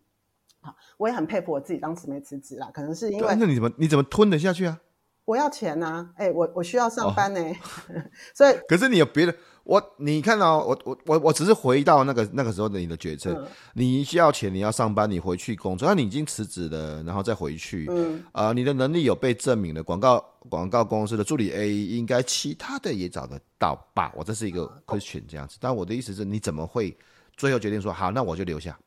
[0.61, 4.79] 好，我也很佩服我自己当时没辞职啦，可能是因为那你怎么你怎么吞得下去啊？
[5.25, 8.03] 我要钱呐、啊，哎、欸，我我需要上班呢、欸，哦、
[8.35, 9.35] 所以可是你有别的。
[9.63, 24.11] 我你看到、哦、我我我我只是回到那个那个时候的你的决策，嗯、你需要钱，你要上班，你回去工作，那你已经辞职了，然后再回去，嗯，啊、呃，你的能力有被证明了，广告广告公司的助理 A 应该其他的也找得到吧？
[24.15, 26.95] 我这是一个 question 这样子，但我的意思是，你怎么会
[27.37, 28.77] 最后决定说好，那我就留下？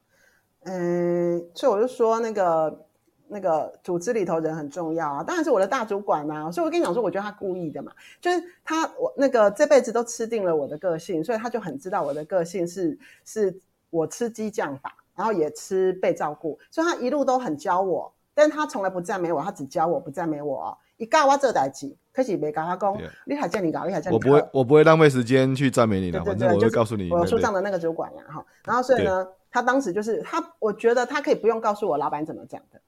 [0.64, 2.86] 嗯，所以我就说那个。
[3.28, 13.58] 那个组织里头人很重要啊，当然是我的大主管啊，所以我跟你讲说，我觉得他故意的嘛，就是他我那个这辈子都吃定了我的个性，所以他就很知道我的个性是是
[13.90, 20.78] 我吃激将法，然后也吃被照顾，所以他一路都很教我，但他从来不赞美我，他只教我不赞美我哦。
[20.98, 24.30] 一告我这代志，可是没跟他讲，你还叫你搞，你还叫你搞。
[24.30, 28.46] 我不会，我不会浪费时间去赞美你的，反正我会告诉你，我书上的那个主管啦哈。
[28.64, 32.80] 然后所以呢，他当时就是他，我觉得他可以不用告诉我老板怎么讲的。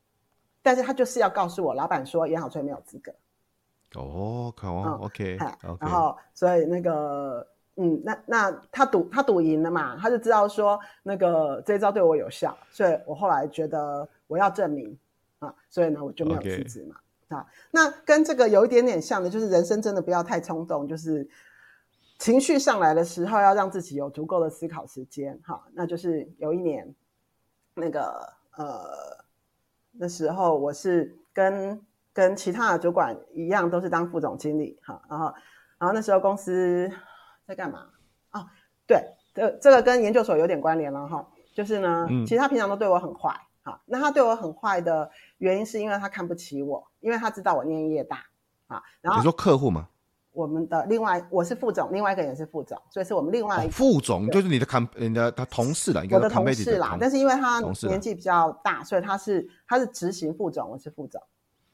[0.69, 3.11] 但是他就是要告诉我，老板说颜小翠没有资格。
[3.95, 5.39] 哦，好啊，OK，
[5.81, 14.95] 然后所以那个，嗯，那那他赌他赌赢了嘛，他就知道说那个这一招对我有效，所以我后来觉得我要证明
[15.39, 16.97] 啊，所以呢我就没有辞职嘛。
[17.35, 21.27] 啊，那跟这个有一点点像的，就是人生真的不要太冲动，就是
[22.19, 25.41] 情绪上来的时候要让自己有足够的思考时间。
[25.43, 26.95] 哈，那就是有一年
[27.73, 29.27] 那个呃。
[29.99, 31.81] 那时候我是跟
[32.13, 35.27] 跟其他的主管一样，都是当副总经理哈，然后
[35.79, 36.91] 然后那时候公司
[37.47, 37.87] 在干嘛？
[38.33, 38.47] 哦，
[38.87, 39.03] 对，
[39.35, 48.25] 这这个跟研究所有点关联了哈，就是呢，嗯、其实他平常都对我很坏哈，那他对我很坏的原因是因为他看不起我，因为他知道我念业大
[48.67, 49.89] 啊，然后你说客户吗？
[50.39, 56.97] 我们的另外我是副总，另外一个也是副总，所以是我们另外一个、哦、副总就是你的 com 你的他同事了，应该我的同事啦。
[57.01, 61.21] 但是因为他年纪比较大，所以他是他是执行副总，我是副总。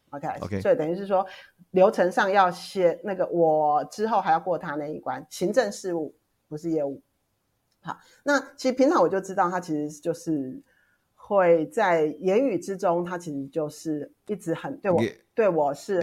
[0.09, 1.27] OK OK，所以等于是说
[1.73, 6.15] 流程上要先那个我之后还要过他那一关，行政事务
[6.49, 7.03] 不是业务。
[7.83, 10.59] 好，那其实平常我就知道他其实就是
[11.15, 15.03] 会在言语之中，他其实就是一直很对我.
[15.35, 16.01] 对我是。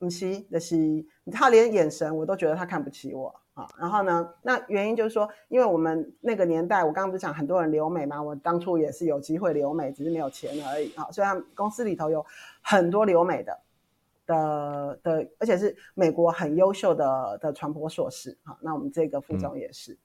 [0.00, 3.68] 不是，就是他连眼神我都觉得他看不起我啊。
[3.78, 11.06] 然后呢，那原因就是说，因为我们那个年代，我刚刚不是讲很多人留美嘛，我当初也是有机会留美，只是没有钱而已啊。
[11.12, 12.24] 虽然公司里头有
[12.62, 13.60] 很多留美的
[14.26, 18.56] 的的，而且是美国很优秀的的传播硕士啊。
[18.62, 19.98] 那我们这个副总也是。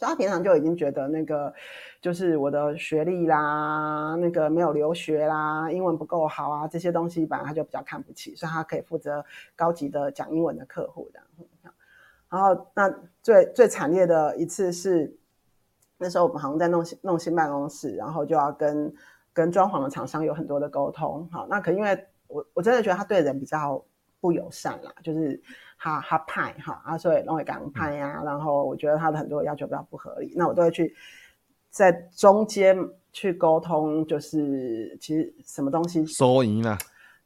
[0.00, 1.52] 他平常就已经觉得那个
[2.00, 9.24] 就是我的学历啦，那个没有留学啦，英文不够好啊，这些东西本来他就比较看不起，所以他可以负责
[9.56, 11.20] 高级的讲英文的客户的。
[12.30, 15.16] 然后那最最惨烈的一次是
[15.96, 18.94] 那时候我们好像在弄新弄新办公室，然后就要跟
[19.32, 21.26] 跟装潢的厂商有很多的沟通。
[21.32, 23.82] 好，那可因为我我真的觉得他对人比较
[24.20, 25.40] 不友善啦，就是。
[25.80, 30.92] 他他派哈啊，所以弄会港派呀，然后我觉得他的很多要求比较不合理，那我都会去
[31.70, 32.76] 在中间
[33.12, 36.76] 去沟通，就是其实什么东西收银啦，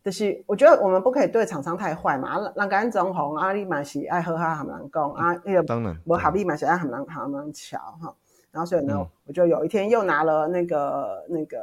[0.05, 8.15] 就是我觉得我们不可以对厂商太坏嘛，啊，人家装潢啊，你嘛是爱喝哈很难讲啊，那个当然我好利嘛是爱很难很难瞧哈，
[8.51, 11.57] 然后所以呢，嗯、我就有一天又拿了那个那个。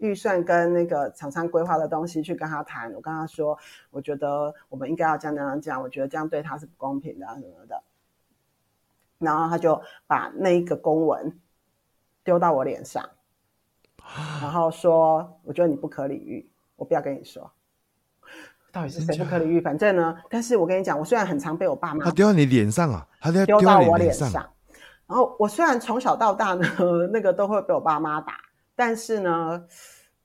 [0.00, 3.56] 预算跟那个厂商规划的东西去跟他谈，我跟他说，
[3.90, 7.82] 我觉得我们应该要这样这样这样，我觉得这样对他是不公平的什么的。
[9.18, 11.38] 然后他就把那一个公文
[12.24, 13.10] 丢到我脸上，
[14.40, 17.52] 然后说，我觉得你不可理喻，我不要跟你说，
[18.72, 19.60] 到底是谁不可理喻？
[19.60, 24.32] 反正呢，但是我跟你讲，我虽然很常被我爸妈，他丢到你脸上啊，他丢到我脸上。
[25.06, 26.66] 然后我虽然从小到大呢，
[27.12, 28.34] 那个都会被我爸妈打。
[28.80, 29.62] 但是呢，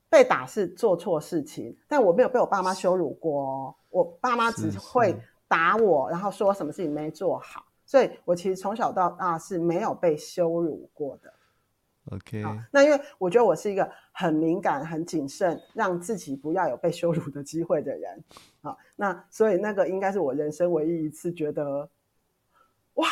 [0.07, 3.75] 被打是做错事情，但我没有被我爸妈羞辱过哦。
[3.89, 5.13] 我爸妈只会
[5.45, 11.33] 打我，然后说什么事情没做好，所以我其实从小到大是没有被羞辱过的。
[12.13, 18.23] OK，那因为我觉得我是一个很敏感、很谨慎，让自己不要有被羞辱的机会的人。
[18.61, 21.89] 好，那所以那个应该是我人生唯一一次觉得，
[22.93, 23.05] 哇，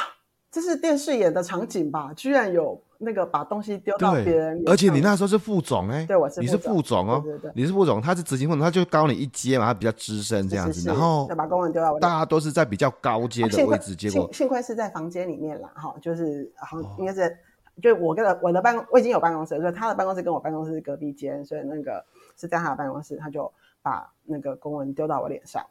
[0.54, 2.14] 这是电视演的场景吧？
[2.16, 10.89] 居然有那个把东西丢到别人，而且你那时候是副总哎、欸，对，我是你是副总哦，对对对，你是副总，他是执行副总，他就高你一阶嘛，他比较资深这样子，是是是。
[10.89, 17.34] 然后就把公文丢到我，大家都是在比较高阶的位置，结果幸亏是在房间里面啦，哈，就是好像应该是、哦、
[17.82, 22.06] 就我跟我的办公，我已经有办公室，所以他的办公室跟我办公室是隔壁间，所以那个
[22.38, 23.51] 是在他的办公室，他就
[23.82, 25.66] 把那个公文丢到我脸上，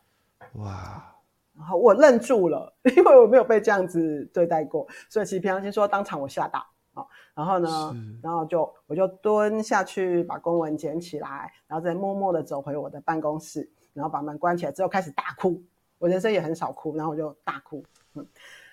[0.55, 1.12] 哇。
[1.57, 7.05] 然后我愣住了， 因为我没有被这样子对待过，所以其实平常心说当场我吓到啊。
[7.35, 15.63] 然后呢，然后就我就蹲下去把公文捡起来，然后再默默的走回我的办公室，然后把门关起来之后开始大哭。
[15.99, 17.85] 我人生也很少哭，然后我就大哭。
[18.15, 18.27] 嗯，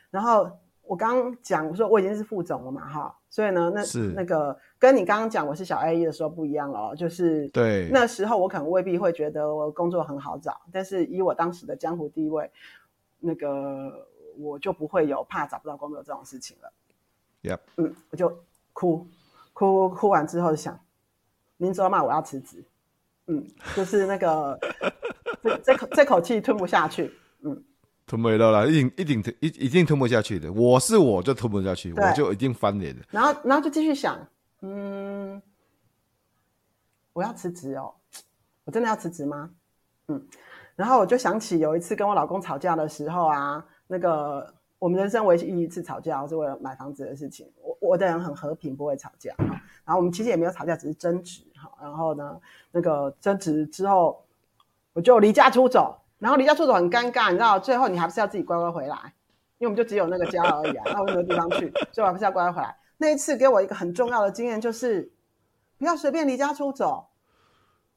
[0.10, 0.50] 然后
[0.82, 3.84] 我刚刚讲我说我已经是副总了嘛，哈，所以呢，那
[4.16, 12.50] 那个跟你刚刚讲我是小 A 的时候不一样了，就是对那时候我可能未必会觉得我工作很好找，但是以我当时的江湖地位。
[13.22, 14.08] 那个
[14.38, 16.72] 我就不会有怕找不到工作这种事情了。
[17.44, 17.60] Yep.
[17.76, 18.34] 嗯，我就
[18.72, 19.06] 哭，
[19.52, 20.80] 哭哭完之后想，
[21.58, 22.02] 您知道吗？
[22.02, 22.64] 我要辞职。
[23.28, 24.58] 嗯，就是那个
[25.44, 27.14] 这这口这口气吞不下去。
[27.42, 27.62] 嗯，
[28.08, 30.50] 吞没了啦，一定一定一一定吞不下去的。
[30.54, 33.02] 我是我就吞不下去，我就一定翻脸的。
[33.10, 34.18] 然后然后就继续想，
[34.62, 35.42] 嗯，
[37.14, 37.94] 我要辞职哦，
[38.66, 39.52] 我真的要辞职吗？
[40.08, 40.28] 嗯。
[40.76, 47.52] 然后我就想起有一次跟我老公吵架的时候啊，那个我们人生唯一一次吵架是为了买房子的事情。
[47.62, 49.34] 我我的人很和平，不会吵架。
[49.38, 51.70] 然后我们其实也没有吵架，只是争执哈。
[51.82, 52.40] 然后呢，
[52.72, 54.24] 那个争执之后，
[54.94, 56.00] 我就离家出走。
[56.18, 59.14] 然后离家出走很尴尬，你知道，最后你还不是要自己乖乖回来，
[59.58, 62.78] 因为我们就只有那个家而已啊，那我没有地方去，所以我还不是要乖乖回来。
[63.00, 65.12] 那一次给我一个很重要的经验，就是
[65.78, 67.08] 不要随便离家出走。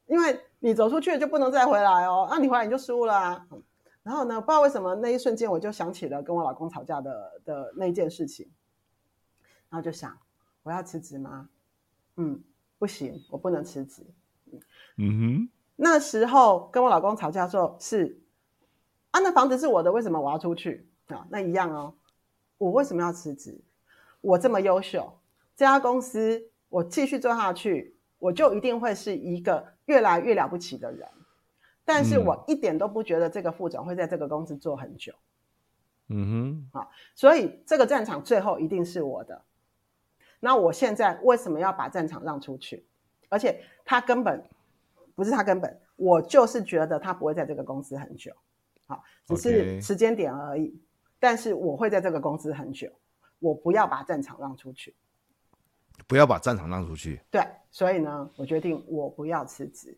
[0.07, 3.47] 因为你走出去就不能再回来哦，那你回来你就输了啊。
[4.03, 8.51] 然后呢，不知道为什么那一瞬间我就想起了跟我老公吵架的的那件事情，
[9.69, 10.17] 然后就想
[10.63, 11.49] 我要辞职吗？
[12.17, 12.43] 嗯，
[12.77, 14.05] 不行，我不能辞职。
[14.97, 18.21] 嗯哼，那时候跟我老公吵架的时候是
[19.11, 21.25] 啊，那房子是我的，为什么我要出去啊？
[21.29, 21.95] 那一样哦，
[22.57, 23.63] 我为什么要辞职？
[24.23, 25.19] 我这么优秀，
[25.55, 29.71] 这家公司我继续做下去，我就一定会是一个。
[29.85, 31.05] 越来越了不起的人，
[31.83, 35.13] 但是我一点都不觉得这个副总会在这个公司做很久。
[36.07, 39.41] 嗯哼，好，所以这个战场最后一定是我的。
[40.39, 42.85] 那我现在为什么要把战场让出去？
[43.27, 44.41] 而且他根本
[45.15, 48.31] 不是他根本，我就是觉得他不会在这个公司很久。
[48.87, 50.81] 好，只是时间点而已。
[51.19, 52.89] 但是我会在这个公司很久，
[53.43, 54.95] 我不要把战场让出去。
[56.07, 57.19] 不要把战场让出去。
[57.29, 59.97] 对，所以呢，我决定我不要辞职。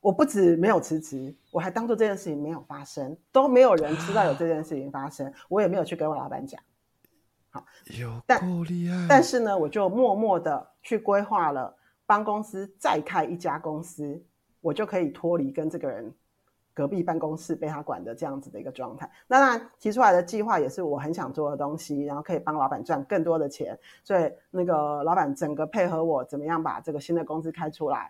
[0.00, 6.58] 我不止没有辞职，我还当做这件事情没有发生，都没有人知道有这件事情发生，啊、我也没有去跟我老板讲。
[7.50, 7.66] 好，
[7.98, 8.96] 有够厉害。
[8.96, 14.24] 但，但是呢，我就默默的去规划了，帮公司再开一家公司，
[14.60, 16.14] 我就可以脱离跟这个人。
[16.80, 28.08] 隔壁办公室被他管的这样子的一个状态，那当然提出来的计划也是我很想做的东西，然后可以帮老板赚更多的钱，所以那个老板整个配合我，怎么样把这个新的公司开出来。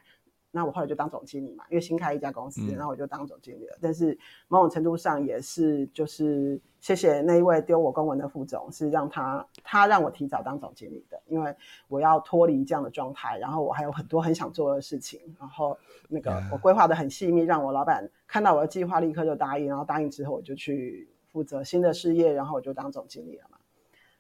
[0.52, 3.74] 那我后来就当总经理嘛，因为新开一家公司，然后我就当总经理了。
[3.76, 11.54] 嗯、但是某种程度上也是，就是谢谢那一位丢我公文的副总，是让他他让我提早当总经理的，因为
[11.86, 15.78] 我要脱离这样的状态，然后我还有很多很想做的事情，然后
[16.08, 23.58] 那个我规划的很细密，让我老板看到我的计划立刻就答应，然后答应之后我就去负责新的事业，然后我就当总经理了嘛。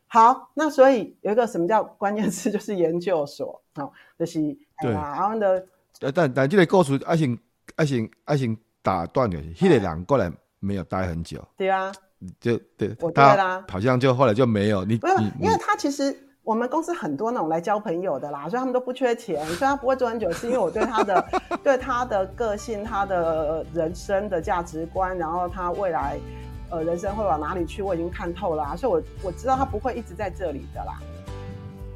[0.06, 4.40] 好，那所以有一个什么叫关键词， 就是研究所啊、哦，就是
[4.80, 5.66] 对啊，然后的。
[6.12, 7.38] 但但这个故事爱情
[7.76, 11.42] 爱情爱情打断的，那个人过来没有待很久。
[11.56, 11.92] 对啊，
[12.40, 14.96] 就对，我对啦，好像就后来就没有你。
[14.96, 21.28] 不是，因为他其实我们公司很多那种来交朋友的啦，所以他们都不缺钱，所以他不会做很久，是因为我对他的
[21.62, 26.18] 对他的个性、他的人生的价值观，然后他未来
[26.70, 30.98] 呃人生会往哪里去，我已经看透了啊，所以我我知道他不会一直在这里的啦。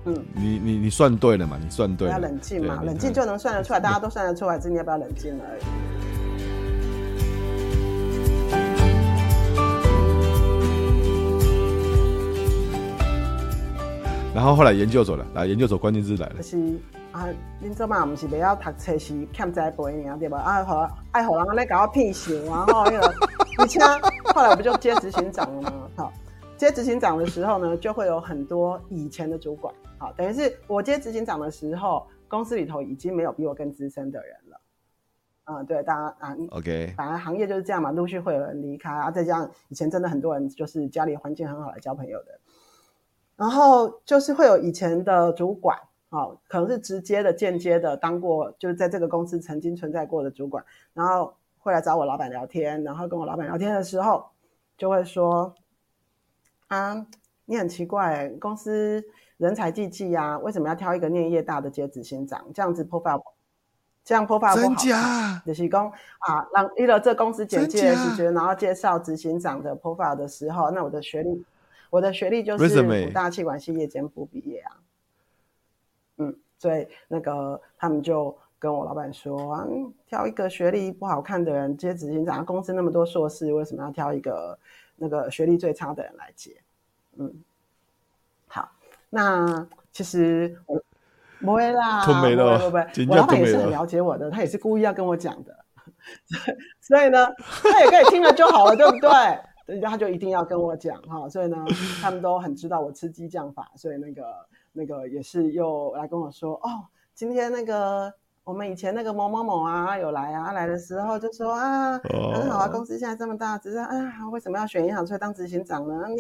[0.07, 1.59] 嗯，你你你算对了嘛？
[1.63, 5.63] 你算对了，要冷静嘛，冷静就能算得出来，大家都算得出来，只是你要不要冷静而已。
[14.35, 16.35] 然后后来研究所了，来研究所关键字来了。
[16.37, 16.59] 就是
[17.13, 17.27] 啊，
[17.63, 20.39] 恁做嘛不是不要读册是欠栽培尔对吧？
[20.39, 23.15] 啊，好爱好人来搞我骗钱，然后那个
[23.59, 23.81] 而且
[24.35, 25.73] 后来我不就接执行长了吗？
[25.97, 26.13] 好。
[26.57, 29.75] 接执行长的时候呢，就会有很多以前的主管，
[30.05, 34.61] 好，等于是我接执行长的时候，公司里头已经没有比我更资深的人了，
[35.45, 42.39] 嗯，对，大家啊，OK，反正行业就是这样嘛，陆续会有人离开啊，再加上以前真的很多人就是家里环境很好来交朋友的，
[43.35, 45.79] 然后就是会有以前的主管，
[46.11, 54.27] 哦，可能是直接的、间接的当过，就是在这个公司曾经存在过的主管，然后会来找我老板聊天，然后跟我老板聊天的时候，
[54.77, 55.55] 就会说
[56.69, 57.07] ：“啊，
[57.47, 59.03] 你很奇怪，公司
[59.37, 62.45] 人才济济啊，为什么要挑一个念业大的接执行长？
[62.55, 63.23] 这样子 profile，
[64.05, 65.43] 这样 profile 不好。
[65.47, 71.45] 就是讲啊，让一了这公司简介是觉得，然后介绍执行长的 profile 的时候，那我的学历。”
[71.91, 74.77] 我的学历就是辅大气管系夜间部毕业啊，
[76.17, 79.65] 嗯，所以那个他们就跟我老板说啊，
[80.09, 84.59] 挑一个学历不好看的人接执行长，公司那么多硕士，为什么要挑一个
[84.97, 86.57] 那个学历最差的人来接？
[87.17, 87.54] 嗯，好，
[89.15, 90.83] 那其实我
[91.41, 95.57] 不会啦，吞没了，不会，我老板也是很了解我的，他也是故意要跟我讲的，
[96.83, 99.11] 所以呢，他也可以听了就好了，对不对？
[99.67, 101.57] 人家他就一定要跟我讲哈，所以呢，
[102.03, 104.25] 他们都很知道我吃激将法，所以那个
[104.73, 106.85] 那个也是又来跟我说哦，
[107.15, 108.13] 今天那个
[108.43, 111.99] 我们以前那个某某某啊有来啊，来的时候就说啊，
[112.35, 115.95] 很好啊，公司现在这么大，只是啊，为什么要选银行出来当执行长呢？
[116.09, 116.19] 念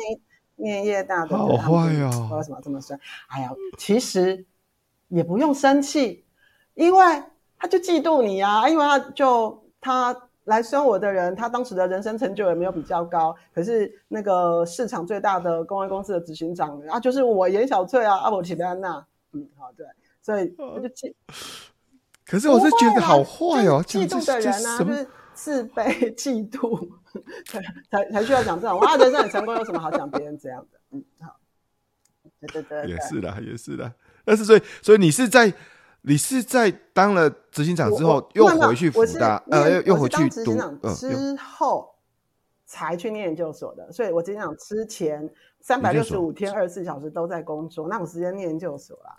[0.56, 2.96] 念业大的，好坏呀，为什么这么说？
[3.28, 4.44] 哎呀，其实
[5.08, 6.24] 也不用生气，
[6.74, 7.22] 因为
[7.58, 10.16] 他就嫉妒你啊，因为他就他。
[10.44, 19.02] 来生我的人，他当时的人生成就也没有比较高，可是那个市场最大的公关公司的执行长啊，就是我颜小翠啊，阿伯奇贝安娜，
[19.32, 19.86] 嗯，好对，
[20.20, 21.14] 所以他就嫉，
[22.26, 26.88] 可是我是觉得好坏哦，嫉妒的人啊，就是自卑、嫉妒，
[27.46, 27.60] 才
[27.90, 28.96] 才才需要讲这种哇。
[28.96, 30.78] 人生很成功，有什么好讲别人这样的？
[30.92, 31.36] 嗯，好，
[32.40, 33.92] 对对对，对，也是的，也是的，
[34.24, 35.52] 但是所以所以你是在。
[36.06, 40.54] 你是在当了执行长之后又回去辅大，呃，又又回去读，
[40.94, 41.94] 之后
[42.66, 43.90] 才去念研究所的。
[43.90, 45.26] 所以我执行长之前
[45.62, 49.18] 三百六十五天二十四小时都在工作，那种时间念研究所啦。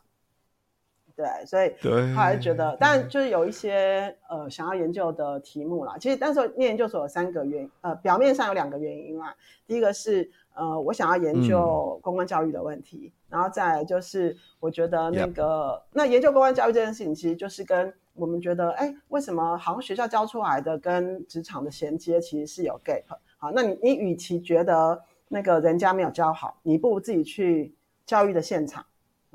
[1.16, 1.70] 对，所以
[2.14, 5.96] 后来觉得，但就是有一些呃想要研究的题目啦。
[6.00, 9.36] 其实那时候念研究所有三个原因，呃，表面上有两个原因啦。
[9.66, 13.14] 第一个是呃我想要研究公关教育的问题。
[13.14, 23.04] 嗯然后再来就是，我觉得那个那研究公关教育这件事情，其实就是跟我们觉得，哎，为什么好像学校教出来的跟职场的衔接其实是有 gap。
[23.38, 28.86] 好，那你你与其觉得那个人家没有教好，你不如自己去教育的现场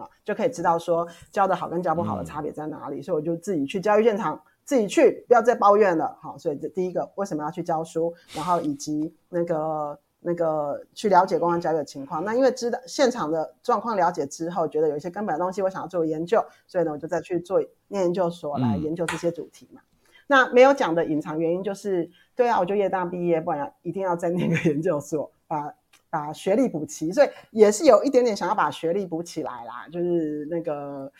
[0.01, 3.01] 啊，就可以知道说教的好跟教不好的差别在哪里。
[3.01, 6.17] 嗯、所以我就自己去教育现场，自己去，不要再抱怨了。
[6.21, 9.99] 好，所以这第一个为什么要去教书，然后以及那个。
[10.23, 19.81] 那个去了解公安教育的情况，那因为知道现场的状况了解之后，觉得有一些根本的东西我想要做研究，所以呢，我就再去做念研究所来研究这些主题嘛。
[19.81, 19.97] 嗯、
[20.27, 25.73] 那没有讲的隐藏原因就是，对啊，我就业大毕业，不然一定要再念个 研究所，把
[26.11, 29.89] 把学历补齐，所以也是有一点点想要把学历补起来啦。
[29.91, 31.11] 就是那个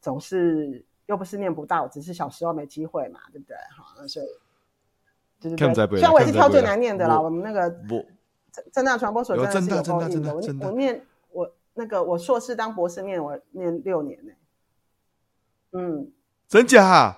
[0.00, 3.56] 总是又不是念不到，只是小时候没机会嘛，对不对？
[3.74, 4.26] 好，所以
[5.40, 7.74] 就是虽然我也是挑最难念的啦，我们那个。
[8.72, 14.32] 政大传播所真的是有够硬的，我我念我那个我硕士当博士念我念六年呢，
[15.70, 16.10] 嗯，
[16.48, 17.16] 真假？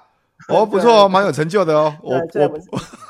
[0.49, 1.97] 哦，不错哦，蛮有成就的哦。
[2.03, 2.20] 我我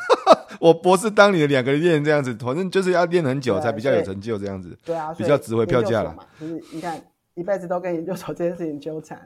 [0.62, 4.78] 我博士当你的两个练这样子，反正就是要练很久才比较有成就这样子。
[4.84, 6.24] 对啊，比较值回票价了嘛。
[6.40, 7.02] 就是你看
[7.34, 9.20] 一辈子都跟研究所这件事情纠缠，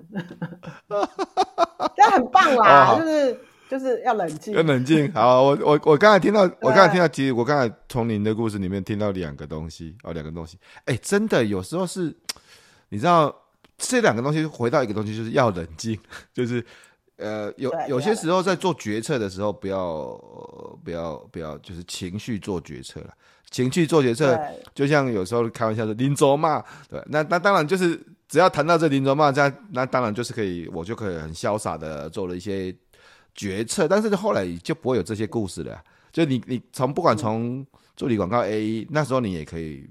[1.95, 3.39] 这很棒啦，就是。
[3.69, 5.13] 就是要冷静，要冷静。
[5.13, 10.57] 好，我我我刚才听到，我刚才听到，其实我刚才从您的故事里面听到两个东西哦，两个东西。
[10.85, 12.17] 哎，真的有时候是，
[12.91, 13.35] 你知道
[13.77, 15.99] 这两个东西回到一个东西，就是要冷静，
[16.33, 16.65] 就是
[17.17, 20.09] 呃，有有些时候在做决策的时候，不要
[20.85, 23.15] 不要不要，就是情绪做决策了。
[23.51, 24.39] 情绪做决策，
[24.75, 32.75] 就像有时候开玩笑说临走嘛，对，那那当然就是只要谈到这临走嘛，这样那当然就是可以，我就可以很潇洒的做了一些。
[33.39, 35.79] 决策，但是后来就不会有这些故事了。
[36.11, 39.87] 就你，你从不管从助理广告 A，那时候你也可以，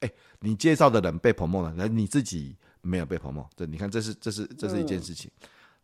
[0.00, 0.10] 哎，
[0.40, 5.30] 你介绍的人被 promote 了，那你自己没有被 promote，这你看，这是这是这是一件事情。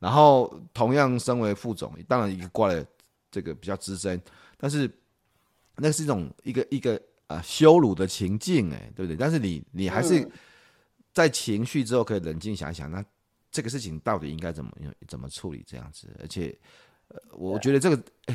[0.07, 2.86] 然后同样身为副总，当然一个挂了
[3.28, 4.22] 这个比较资深，
[4.57, 4.88] 但是
[5.78, 9.16] 那是一种一个一个啊羞辱的情境，哎，对不对？
[9.16, 10.30] 但是你你还是
[11.12, 13.04] 在情绪之后可以冷静想一想，那
[13.50, 14.70] 这个事情到底应该怎么
[15.09, 16.57] 怎么处理这样子，而且。
[17.30, 17.96] 我觉得这个，
[18.26, 18.34] 这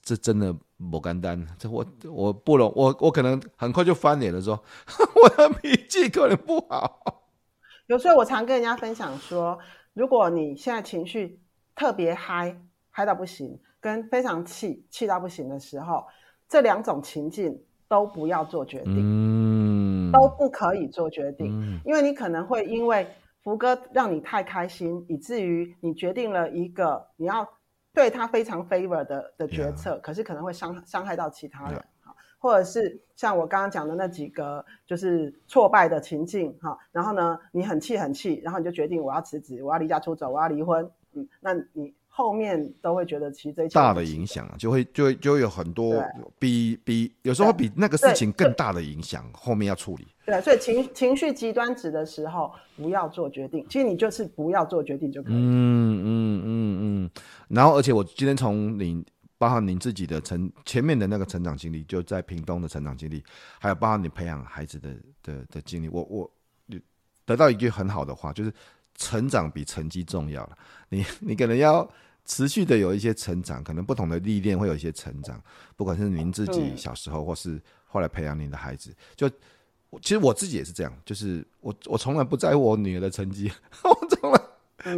[0.00, 0.54] 这真的
[0.90, 1.46] 不简单。
[1.58, 4.54] 这我我不容，我我可能很快就翻脸了，说
[5.20, 7.24] 我的脾气可能不好。
[7.88, 9.58] 有时候我常跟人家分享说，
[9.94, 11.40] 如果你现在情绪
[11.74, 16.04] 特别嗨，嗨到不行，跟非常气，气到不行的时候，
[16.48, 18.96] 这两种情境都不要做决定。
[18.98, 23.06] 嗯，都不可以做决定，嗯、因为你可能会因为
[23.44, 27.48] 福哥让你太开心，以至于你决定了一个你要
[27.92, 31.84] 对他非常 favor 的的决策.可是可能会伤伤害到其他人。
[32.44, 46.04] 或者是像我刚刚讲的那几个，就是挫败的情境哈，然后呢，你很气很气，然后你就决定我要辞职，我要离家出走，我要离婚，嗯，那你后面都会觉得其实这大的影响啊，就会就会就会有很多
[46.38, 50.06] 比比有时候比那个事情更大的影响，后面要处理。
[50.26, 55.32] 对，所以情情绪极端值的时候，不要做决定，其实你就是不要做决定就可以。
[55.34, 57.10] 嗯嗯嗯嗯，
[57.48, 59.02] 然后而且我今天从你。
[59.44, 63.22] 包含您自己的成前面的那个成长经历，就在屏东的成长经历，
[63.60, 66.30] 还有包含你培养孩子的的的经历，我我
[67.26, 68.50] 得到一句很好的话，就是
[68.94, 70.56] 成长比成绩重要了。
[70.88, 71.86] 你 你可能要
[72.24, 75.38] 持续的有一些成长，可能不同的历练会有一些成长，
[75.76, 79.28] 不管是您自己小时候，或是后来培养您的孩子，就
[80.00, 83.52] 其实我自己也是这样，就是我我从来不在乎我女儿的成绩，
[83.84, 84.40] 我从来。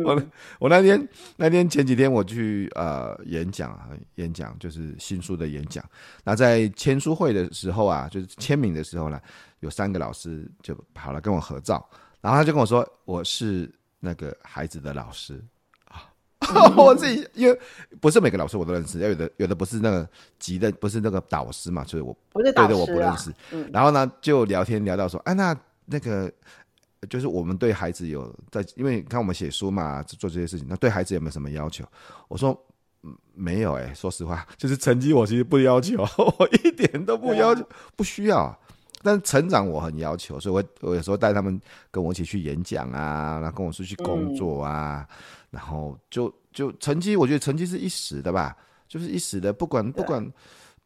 [0.04, 0.22] 我
[0.58, 5.84] 我那天那天前几天我去呃演讲啊，演讲就是新书的演讲。
[6.24, 9.20] 那在签书会的时候啊，就是签名的时候呢，
[9.60, 11.88] 有三个老师就跑来跟我合照，
[12.20, 15.40] 然后他就跟我说，我是那个孩子的老师
[15.84, 16.10] 啊。
[16.76, 17.60] 我自己因为
[18.00, 20.08] 不是每个老师我都认识，有的有的不是那个
[20.38, 23.32] 级的，不是那个导师嘛，所以我不是导师，对的我不认识。
[23.72, 26.32] 然后呢，就聊天聊到说，哎、啊，那那个。
[27.08, 31.84] 就是我们对孩子有在，因为你看我们写书嘛，做这些事情，那对孩子有没有什么要求？
[32.28, 32.58] 我说，
[33.02, 36.02] 嗯，没有哎、欸，说实话， 就是成绩我其实不要求，
[36.38, 38.58] 我一点都不要求，啊、不需要。
[39.02, 45.16] 但是成长我很要求，所以我我有时候带他们跟我一起去演讲啊，然后跟我出去工作啊，嗯、
[45.50, 48.56] 然后就就成绩，我觉得成绩是一时的吧，
[48.88, 50.32] 就是一时的，不管不管。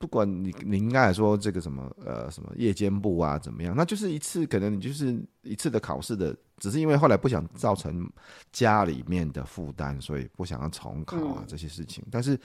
[0.01, 8.11] 不管你你应该来说这个什么呃什么夜间部啊怎么样，那就是一次可能你就是一次的考试的，只是因为后来不想造成
[8.51, 12.03] 家里面的负担，所以不想要重考啊这些事情。
[12.07, 12.41] 嗯、但是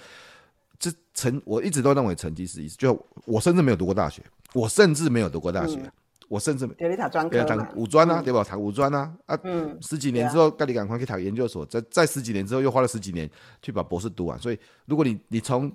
[0.77, 2.93] 这成我一直都认为成绩是一，就
[3.23, 4.21] 我甚至没有读过大学，
[4.53, 5.91] 我甚至没有读过大学，嗯、
[6.27, 8.43] 我甚至给你考专科嘛，五专啊，对吧？
[8.43, 13.29] 考五专啊啊，嗯，十几年之后，该你赶快去考研究所，再再十几年之后又花了十几年
[13.61, 14.37] 去把博士读完。
[14.37, 15.71] 所以如果你你从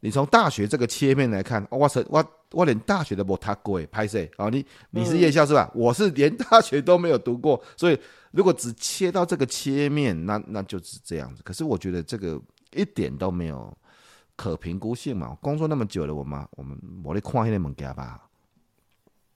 [0.00, 5.70] 你从大学这个切面来看，我我我我连大学都没读过，拍谁啊，你你是夜校是吧？
[5.74, 7.98] 嗯、我是连大学都没有读过，所以
[8.30, 11.42] 如果只切到这个切面，那那就是这样子。
[11.42, 12.40] 可是我觉得这个
[12.72, 13.76] 一点都没有
[14.36, 15.36] 可评估性嘛。
[15.40, 18.24] 工作那么久了，我们我们我来看一下物件吧。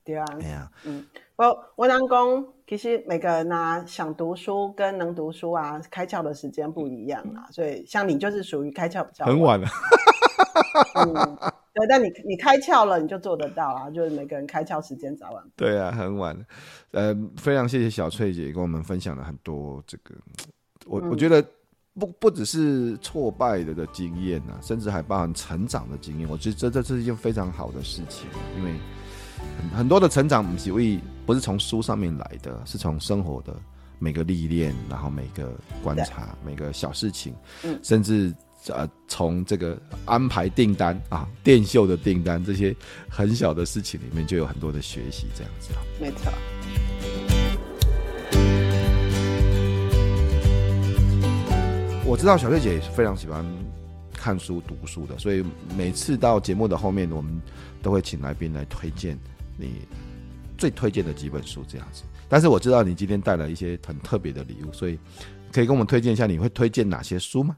[0.04, 1.04] 对啊，对啊，嗯，
[1.36, 9.68] 我我当讲，其实每个人啊，想读书跟能读书啊，开窍的时间不一样啊，所以像你就是属于开窍比较很晚了。
[10.94, 11.38] 嗯，
[11.74, 13.90] 对，但你你开窍了，你就做得到啊！
[13.90, 15.42] 就是每个人开窍时间早晚。
[15.56, 16.36] 对啊，很晚。
[16.90, 20.14] 呃，非常谢谢小翠姐跟我们分享了很多这个，
[20.86, 21.42] 我、嗯、我觉得
[21.98, 26.28] 不不只是挫败的的经验啊，甚至还包含成长的经验。
[26.28, 28.28] 我觉得这这是一件非常好的事情，
[28.58, 28.74] 因为
[29.58, 33.54] 很很多的成长，不是不是从书上面来的，是从生活的
[33.98, 35.50] 每个历练，然后每个
[35.82, 37.34] 观察，每个小事情，
[37.64, 38.34] 嗯，甚至。
[38.68, 42.74] 呃，从这个安排订单啊，电秀的订单这些
[43.08, 45.80] 很小的事情里面，就有很多的学习，这样子啊。
[46.00, 46.32] 没错。
[52.04, 53.44] 我知道小月姐也是非常喜欢
[54.12, 55.42] 看书、读书的，所以
[55.76, 57.40] 每次到节目的后面，我们
[57.80, 59.18] 都会请来宾来推荐
[59.56, 59.88] 你
[60.58, 62.02] 最推荐的几本书，这样子。
[62.28, 64.98] 但是我知道你今天带来一些很特别的礼物，所以
[65.50, 67.56] 可以跟我们推荐一下，你会推荐哪些书吗？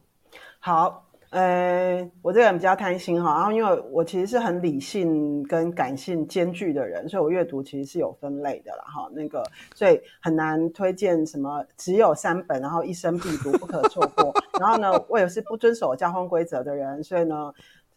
[0.67, 9.45] 好，呃，我这个人比较贪心哈，然后因为我其实是很理性跟感性兼具的人，所以我阅读其实是有分类的啦哈，那个
[9.75, 14.33] 所以很难推荐什么只有三本，然后一生必读不可错过。
[14.59, 17.53] 然后呢，我也是不遵守交通规则的人，所以呢。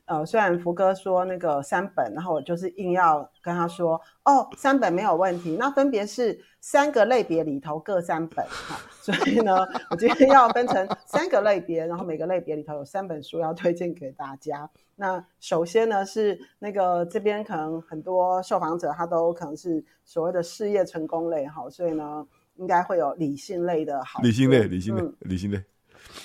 [0.07, 14.69] 呃，虽然福哥说那个三本，然后我就是硬要跟他说，哦，三本没有问题，那分别是三个类别里头各三本，哈，所以呢，我今天要分成三个类别，然后每个类别里头有三本书要推荐给大家。
[14.95, 25.61] 那首先呢是那个这边可能很多受访者他都可能是所谓的事业成功类，哈，所以呢应该会有理性类的好理性类，理性类，嗯、理性类。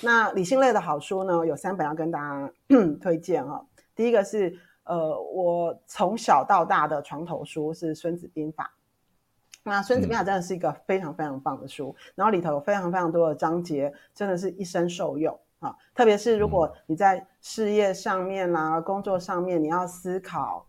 [0.01, 2.51] 那理性类的好书呢有三本要跟大家
[3.01, 3.61] 推荐哈。
[3.95, 8.73] 第一个是呃，我从小到大的床头书是《孙子兵法》，
[9.63, 15.75] 那《孙子兵法》真的是一个非常非常棒的书，嗯、然后里头有非常非常多的章节，真的是一生受用啊！
[15.95, 20.65] 特别是如果你在事业上面啦、啊、工作上面，你要思考，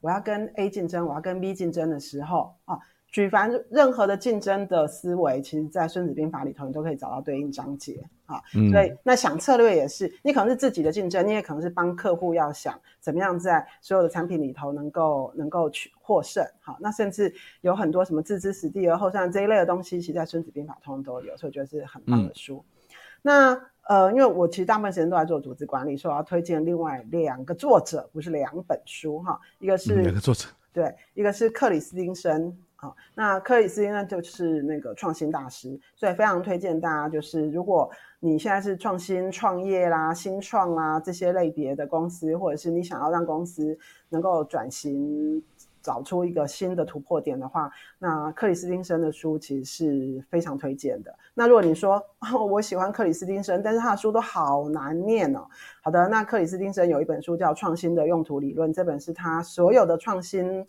[0.00, 2.78] 我要跟 A 竞争，我要跟 B 竞争的时候啊。
[3.10, 8.38] 举凡任何的竞争的思维，其实，在《孙子兵法》里头，你都可以找到对应章节啊。
[8.54, 16.46] 嗯、所以，那想策略也是，你可能是自己的竞争，你也可能是帮客户要想怎么样在所有的产品里头能够能够取获胜。
[16.60, 22.62] 好，那甚至有很多什么置之死地而后生这一类的东西，其实在《孙子兵法》通通都有，所以我觉得是很棒的书。
[22.62, 22.90] 嗯、
[23.22, 29.40] 那呃，因为我其实大部分时间都在做组织管理，所以我要推荐另外两个作者，不是两本书哈。
[29.60, 32.54] 一个是两个作者，对，一个是克里斯汀森。
[32.80, 43.76] 好，那克里斯汀呢，就是那个创新大师，所以非常推荐大家，就是如果你现在是创新创业啦、新创啦这些类别的公司，或者是你想要让公司
[44.10, 45.42] 能够转型，
[45.82, 47.68] 找出一个新的突破点的话，
[47.98, 51.12] 那克里斯汀森的书其实是非常推荐的。
[51.34, 52.00] 那如果你说，
[52.48, 55.44] 我喜欢克里斯汀森，但是他的书都好难念哦。
[55.82, 60.64] 好的，那克里斯汀森有一本书叫《创新的用途理论》，这本是他所有的创新。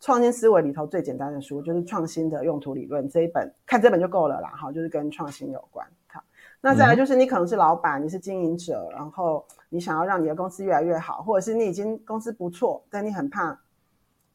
[0.00, 4.48] 创新思维里头最简单的书就是《创新的用途理论》这一本，看这本就够了啦。
[4.56, 5.86] 哈，就是跟创新有关。
[6.06, 6.24] 好，
[6.62, 13.50] 那再来就是你可能是老板，你是经营者，然后你想要让你的公司越来越好，或者是你已经公司不错，但你很怕，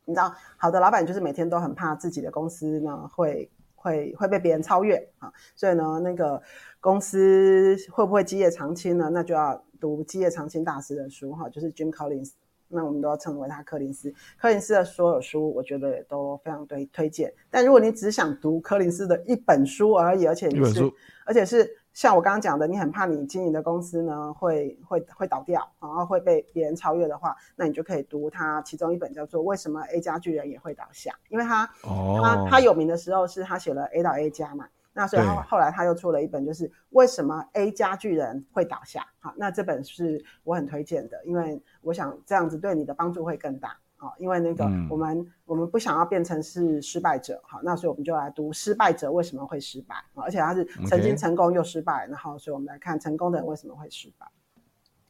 [0.06, 6.40] 你知道，好的老板就是每天都很怕自己的公司呢会会会被别人超越啊，所以呢，那个
[6.80, 9.10] 公司会不会基业长青呢？
[9.12, 12.34] 那就要读基业长青大师的书哈，就是 Jim Collins。
[12.76, 14.14] 那我们都要称为他柯林斯。
[14.38, 17.34] 柯林斯的所有书，我觉得也都非常推推荐。
[17.50, 20.92] 但如果你只想读柯林斯的一本书而已，而且你是，
[21.26, 34.68] 而且是像我刚刚讲的，你很怕你经营的公司呢会会会倒掉，然后会被别人超越的话，那你就可以读他其中一本叫做《为什么 A 加巨人也会倒下》，因为他、哦、他他有名的时候是他写了 A 到 A 加嘛。
[34.98, 39.06] 那所以后后来他又出了一本，就是为什么 A 加巨人会倒下？
[39.20, 43.78] 好，那这本是我很推荐的，因为我想这样子对你的帮助会更大。
[43.98, 47.42] 好，因为那个我们、嗯、我们不想要变成是失败者。
[47.44, 54.26] 好，那所以我们就来读失败者为什么会失败，而且他是曾经成功又失败，然后所以我们来看成功的人为什么会失败。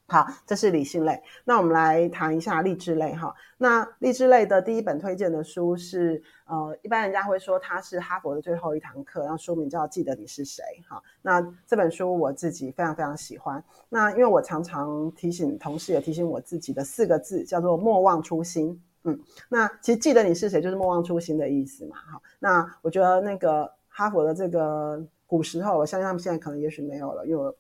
[0.08, 1.20] 好，这是理性类。
[1.46, 3.34] 那我们来谈一下励志类哈。
[3.58, 11.02] 那励志类的第一本推荐的书是，呃，一般人家会说它是哈佛的最后一堂课，然后书名叫《记得你是谁》哈。
[11.24, 13.64] 那这本书我自己非常非常喜欢。
[13.90, 18.80] 那因为我常常提醒同事，也提醒我自己的四个字叫做“莫忘初心”。
[19.06, 21.96] 嗯，那其实记得你是谁就是莫忘初心的意思嘛。
[21.98, 27.52] 哈，那我觉得那个哈佛的这个古时候，我相信他们现在可能也许没有了，因为。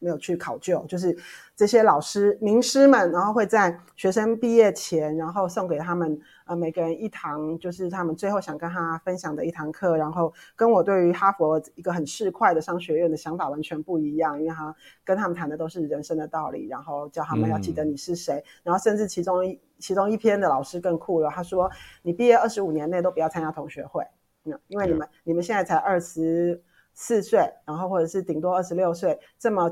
[0.00, 1.16] 没有去考究，就是
[1.54, 9.96] 这些老师名师们，然后会在学生毕业前，然后送给他们呃每个人一堂，就是他们最后想跟他分享的一堂课。
[9.98, 14.74] 然后跟我对于哈佛一个很市侩的商学院的想法完全不一样，因为他
[15.04, 18.42] 跟他们谈的都是人生的道理，然后叫他们要记得你是谁。
[18.62, 21.70] 然后甚至其中一其中一篇的老师更酷了，他说
[22.02, 24.02] 你毕业二十五年内都不要参加同学会，
[24.44, 26.62] 那，因为你们、你们现在才二十
[26.94, 29.70] 四岁，然后或者是顶多二十六岁，这么。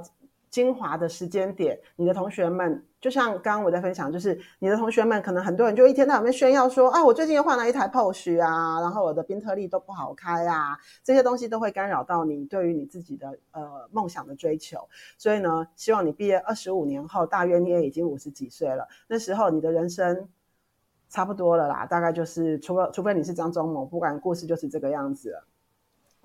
[0.50, 14.78] 精华的时间点，你的同学们就像刚刚我在分享，就是你的同学们可能很多人就一天到晚在炫耀说啊，我最近又换了一台 Porsche 啊，然后我的宾特利都不好开啊，这些东西都会干扰到你对于你自己的呃梦想的追求。
[15.16, 20.28] 所以呢，希望你毕业二十五年后，大约你也已经五十几岁了，那时候你的人生
[21.08, 25.46] 差不多了啦，大概就是除了除非你是张忠谋，不管故事就是这个样子了。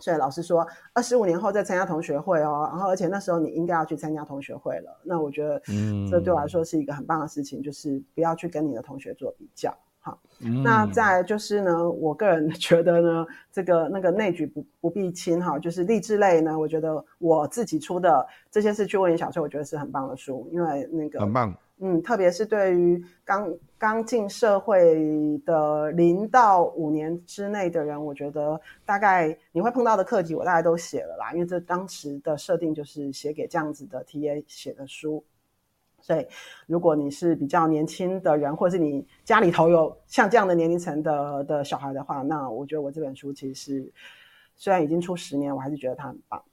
[0.04, 4.99] 所以老师说，二十五年后再参加同学会哦，然后而且那时候你应该要去参加同学会了。
[5.06, 9.74] 那我觉得，嗯，这对我来说是一个很棒的事情，就是不要去跟你的同学做比较。
[10.06, 21.56] 好，嗯、那再就是呢，我个人 觉得呢，这个那个内举不不必亲哈，就是励志类呢，我觉得我自己出的这些是去问你小翠，我觉得是很棒的书，因为那个很棒。
[21.80, 31.34] 嗯，特别是对于刚刚进社会的零到五年之内的人，我觉得大概你会碰到的课题，我大概都写了啦。
[31.34, 35.24] 因为这当时的设定就是写给这样子的 TA 写的书，
[36.04, 36.28] 所以
[36.68, 43.89] 如果你是比较年轻的人，或是你家里头有像这样的年龄层的的小孩的话，那我觉得我这本书其实
[44.58, 46.43] 虽然已经出十年，我还是觉得它很棒。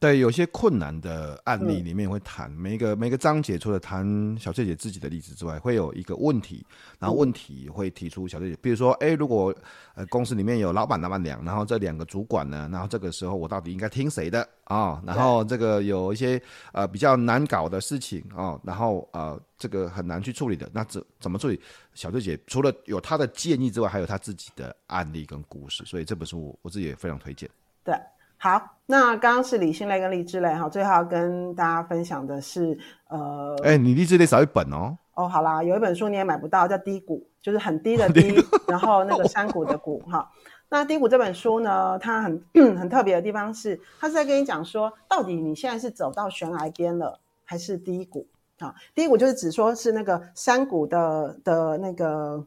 [0.00, 4.06] 对，有些困难的案例里面会谈每一个每个章节，除了谈
[4.38, 6.64] 小翠姐自己的例子之外，会有一个问题，
[7.00, 9.52] 然后问题会提出小翠姐，比如说，哎，如果
[9.96, 15.02] 呃公司里面有老板、老板娘，然后这两个主管呢，然后这个时候我到底应该听谁的啊、哦？
[15.04, 16.40] 然后这个有一些
[16.72, 21.60] 呃比较难搞的事情啊、哦，然后呃这个很难去处理的，那怎怎么处理？
[21.94, 27.50] 小翠姐除了有她的建议之外，还有她自己的案例跟故事，所以这本书我我自己也非常推荐。
[27.82, 27.92] 对。
[28.38, 32.78] 好，那刚刚是理性类跟励志类哈，最后要跟大家分享的是，
[33.08, 34.96] 呃，哎、欸，你励志类少一本哦。
[35.14, 38.32] 哦，好啦，有一本书你也买不到，叫《低谷》，就是很低的 低，
[38.68, 40.30] 然后那个山谷的谷哈。
[40.68, 42.40] 那《低谷》这本书呢，它很
[42.78, 48.24] 很特别的地方是，它是在跟你讲说，到底你现在是走到悬崖边了，还是低谷
[48.60, 48.72] 啊？
[48.94, 52.46] 低谷就是指说是那个山谷的的那个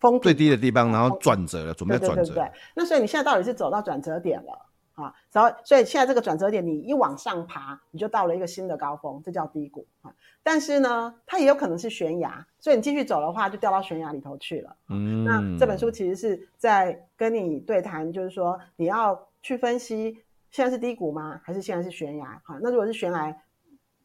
[0.00, 2.16] 峰最低的地方，然后转折了，准备转折。
[2.16, 2.52] 对对对对。
[2.74, 4.65] 那所以你现在到底是走到转折点了
[4.96, 5.14] 啊？
[5.32, 10.12] 然后所以现在这个转折点，你一往上爬，你就到了一个新的高峰，这叫低谷啊。
[10.42, 14.76] 但是呢，它也有可能是悬崖，所以你继续走的话，就掉到悬崖里头去了。
[14.88, 20.18] 嗯，那这本书其实是在跟你对谈，就是说你要去分析，
[20.50, 21.40] 现在是低谷吗？
[21.44, 22.40] 还是现在是悬崖？
[22.44, 23.36] 哈，那如果是悬崖，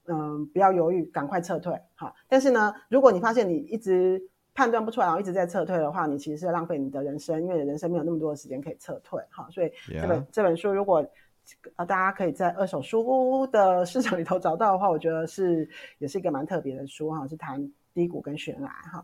[0.07, 1.79] 嗯，不要犹豫，赶快撤退。
[1.95, 4.21] 哈，但是呢，如果你发现你一直
[4.54, 9.22] 判断不出来，然后一直在撤退的话，你其实是浪费你的人生，因为你人生没有那么多的时间可以撤退。
[9.30, 11.06] 哈，所以这本这本书如果。
[11.76, 17.60] 呃，大家可以在二手书屋的市场里头找到的话，我觉得是也是一个蛮特别的书哈，是谈
[17.95, 19.04] 低谷跟悬崖哈。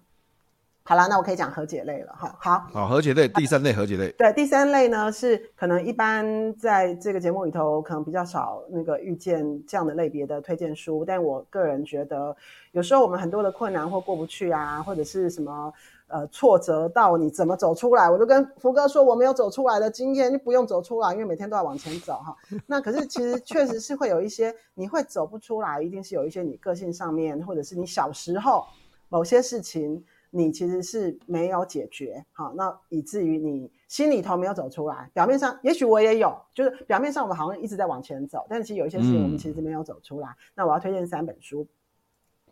[0.88, 2.34] 好啦，那我可以讲和解类了哈。
[2.40, 4.10] 好，好，和解类第三类和解类。
[4.14, 12.34] 对，第三类呢是可能一般在这个节目里头可能比较少那个遇见这样的类别的推荐书，但我个人觉得
[12.72, 15.74] 有时候我们很多的困难或过不去啊，或者是什么。
[16.10, 18.10] 呃，挫折到你怎么走出来？
[18.10, 22.34] 我就跟福哥说，我没有走出来的经验，就不用走出来，因为每天都要往前走哈。
[22.66, 28.64] 那可是其实确实是会有一些你会走不出来，一定是有一些你个性上面，或者是你小时候
[29.10, 35.10] 某些事情你其实是没有解决，好，那以至于你心里头没有走出来。
[35.14, 40.28] 表面上也许我也有，就是表面上我们好像一直在往前走，但是其实有一些事情我们其实没有走出来。
[40.30, 41.68] 嗯、那我要推荐三本书，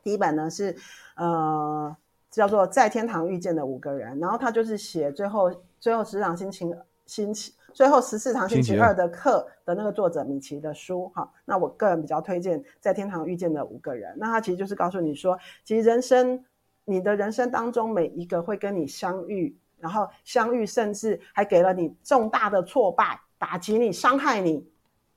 [0.04, 0.76] 第一本呢是
[1.16, 1.96] 呃。
[2.32, 5.50] 叫做在天堂遇见的五个人，然后他就是写最后
[5.80, 6.70] 最后十四堂星期
[7.06, 11.32] 星期最后十四堂星期二的课的那个作者米奇的书哈。
[11.46, 14.14] 那我个人比较推荐在天堂遇见的五个人。
[14.18, 16.44] 那他其实就是告诉你说，其实人生
[16.86, 24.66] 你的人生当中每一个会跟你相遇，然后相遇甚至还给了你重大的挫败，打击你、伤害你，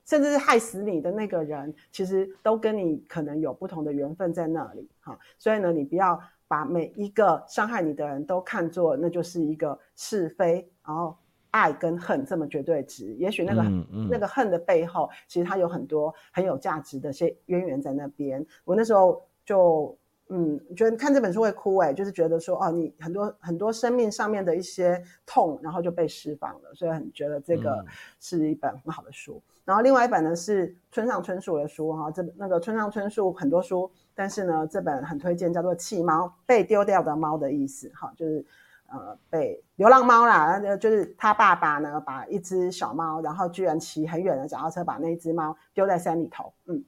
[0.05, 5.17] 甚至是害死你的那个人，其实都跟你可能有不同的缘分在那里哈。
[5.37, 6.19] 所以呢，你不要。
[6.49, 11.15] 把每一个伤害你的人都看作那就是一个是非，然后
[11.51, 13.13] 爱跟恨这么绝对值。
[13.19, 18.43] 也许那个、嗯嗯、那个恨的背后，其实它有很多很有价值的些渊源在那边。
[18.65, 19.95] 我那时候就
[20.29, 27.83] 嗯，觉得看这本书会哭哎，就是觉得说哦，你很多很多生命上面的一些痛，然后就被释放了，所以很觉得这个
[28.19, 29.41] 是一本很好的书。
[29.45, 33.91] 嗯、然后另外一本呢是村上春树的书哈，这那个村上春树很多书。
[34.15, 38.45] 但是呢，这本很推荐，叫做《弃猫》，被丢掉的猫的意思，哈，就是
[38.89, 46.83] 呃被流浪猫啦，就是他爸爸呢把一只小猫，然后居然骑很远的脚踏车把那只猫丢在山里头，嗯，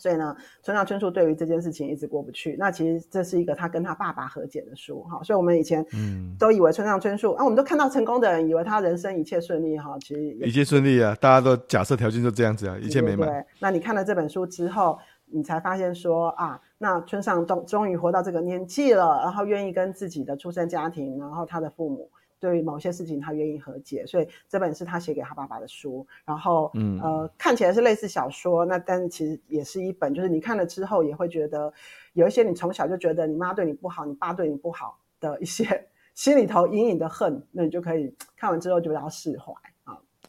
[0.00, 2.56] 所以呢，村上春树对于这件事情一直过不去。
[2.58, 13.28] 那其实这是一个他跟他爸爸和解的书，哈，所以我们以前嗯都以为村上春树、嗯、啊，我们都看到成功的人，以为他人生一切顺利，哈，其实一切顺利啊，大家都假设条件就这样子啊，一切美满。
[13.28, 14.98] 对，那你看了这本书之后。
[15.32, 22.10] 你才发现说啊，那村上终终于活到这个年纪了，然后愿意跟自己的出生家庭，然后他的父母
[22.40, 26.04] 对于某些事情他愿意和解，所以这本是他写给他爸爸的书。
[26.24, 31.72] 然后，嗯，呃，看起来是类似小说，那但是其实也是一本，就是你看了之后也会觉得
[32.14, 39.52] 有一些你从小就觉得你妈对你不好，你爸对你不好的一些心里头隐隐的恨，那你就可以看完之后就比较释怀。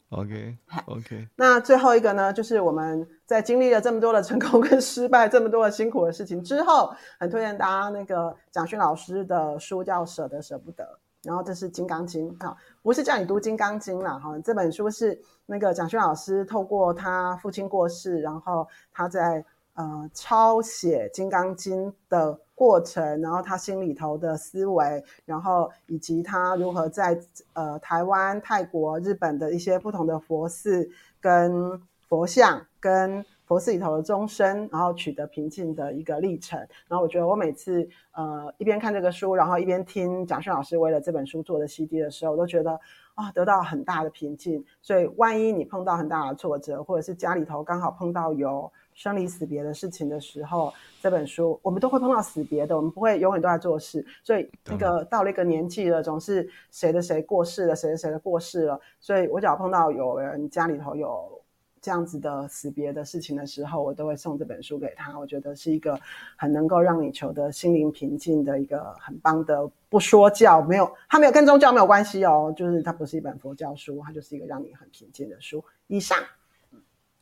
[0.09, 1.25] OK，OK。
[1.37, 10.83] 那最后一个呢，就是我们在经历了这么多的成功跟失败，这么多的辛苦的事情之后，很推荐大家那个蒋勋老师的书叫《舍得舍不得》，
[11.23, 19.43] 然后这是《金刚经》哈，不是叫你读《金刚经》啦哈，这本书是那个蒋勋老师透过他父亲过世，然后他在
[19.73, 22.39] 呃抄写《金刚经》的。
[22.53, 27.19] 过程，然后他心里头的思维，然后以及他如何在
[27.53, 30.87] 呃台湾、泰国、日本的一些不同的佛寺
[31.19, 36.57] 跟佛像跟佛寺里头的终身，然后取得平静的一个历程。
[36.87, 42.71] 然后我觉得我每次呃一边看这个书，然后一边听蒋勋老师为了这本书做的 CD 的时候，我都觉得
[43.13, 44.63] 啊、哦、得到很大的平静。
[44.81, 50.71] 所以万一你碰到很大的挫折，或者是家里头刚好碰到有生离死别的事情的时候，
[51.01, 54.05] 这本书我们都会碰到死别的，我们不会永远都在做事。
[54.23, 58.79] 所以那个到了一个年纪了，总是谁的谁过世了，谁的谁的过世了。
[59.01, 61.40] 所以我只要碰到有人家里头有
[61.81, 65.17] 这样子的死别的事情的时候，我都会送这本书给他。
[65.17, 65.99] 我觉得是一个
[66.35, 75.63] 很能够让你求得心灵平静的一个很棒的，不说教，没有，它没有跟宗教没有关系哦，就是它不是一本佛教书，它就是一个让你很平静的书。
[75.87, 76.17] 以上。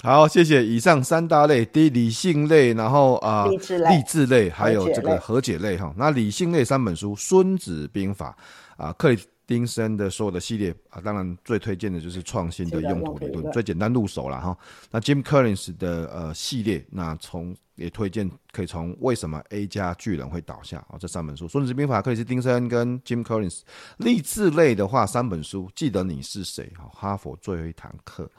[0.01, 0.65] 好，谢谢。
[0.65, 5.93] 以上三大类：第一，理性类，然后啊，励志类，励志类，还有这个和解类哈。
[5.97, 8.37] 那理性类三本书，《孙子兵法》
[8.81, 14.55] 啊，克里丁森的所有的系列啊，当然最推荐的就是创新的用途理论，最简单入手了哈。
[14.91, 23.61] 那 Jim Collins 的呃系列，那从也推荐可以从为什么 A 加巨人会倒下啊这三本书，《孙子兵法》、克里斯丁森跟 Jim Collins。
[23.97, 28.29] 励志类的话，三本书，记得你是谁哈，哈佛最后一堂课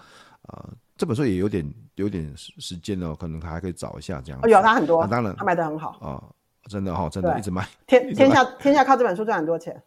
[0.42, 0.70] 啊。
[0.96, 4.40] 这本书也有点有点时间了，可能还可以找一下这样。
[4.48, 6.22] 有他很多，啊、当然他卖的很好啊，
[6.68, 7.66] 真的哈，真的一直卖。
[7.86, 9.82] 天天下天下靠这本书赚很多钱，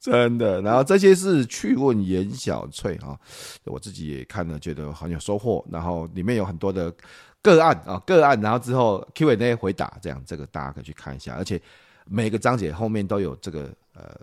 [0.00, 0.60] 真的。
[0.62, 3.18] 然后这些是去问颜小翠啊，
[3.64, 5.64] 我自己也看了，觉得很有收获。
[5.70, 6.94] 然后里面有很多的
[7.42, 11.34] 个案啊，个案，然后之后 Q&A 回答这样，这个大家可以去看一下。
[11.34, 11.60] 而且
[12.04, 14.18] 每个章节后面都有这个呃。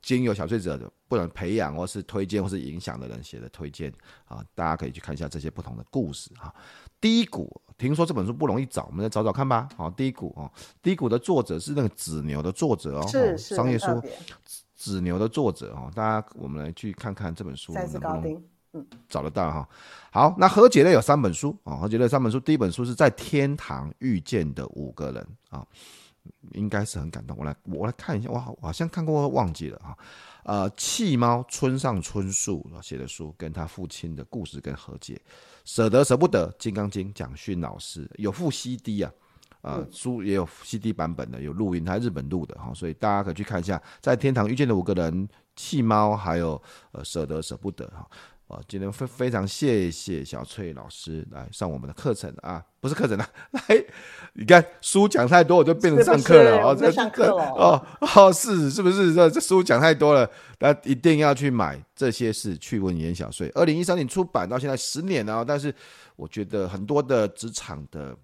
[0.00, 3.92] 经由小翠者的不能培养或是推荐或是影响的人写的推荐
[4.24, 6.54] 啊，大家可以去看一下这些不同的故事哈。
[6.98, 9.68] 低谷听说这本书不容易找，我们再找找看吧。
[9.76, 10.50] 好，低谷哦，
[10.80, 13.86] 低谷的作者是那个子牛的作者哦，是是商业书
[14.78, 18.42] 子牛的作者哦，大家我们来去看看这本书能不能
[19.08, 19.68] 找得到哈。
[20.10, 25.66] 好，那和解类有三本书啊，和解类三本书，第一本书是在天堂遇见的五个人啊。
[26.52, 29.96] 应该是很感动，我来我来看一下，我好我好像看过，忘记了啊。
[30.44, 35.18] 呃，弃猫村上春树写的书，跟他父亲的故事跟和解，
[35.64, 39.10] 舍得舍不得，《金刚经》蒋勋老师有附 CD 啊，
[39.60, 46.60] 呃，书也有 CD 版本的，有录音，它日本录的哈，所以大家可以去看一下，在天堂遇见的五个人，弃猫，还有
[46.92, 48.06] 呃，舍得舍不得哈。
[48.46, 53.60] 哦，今天非非常谢谢小翠老师来上我们的课程啊，不是课程啊， 来，
[54.32, 57.86] 你看书讲太多，我就变成上课了哦，在上课了哦
[58.16, 60.26] 哦，是是不是这这书讲太多了？
[60.60, 61.78] 那一定要去买。
[61.94, 65.74] 这些是趣问颜小翠，二零一三年出版到现在十年了，但是
[66.16, 68.16] 我觉得很多的职场的。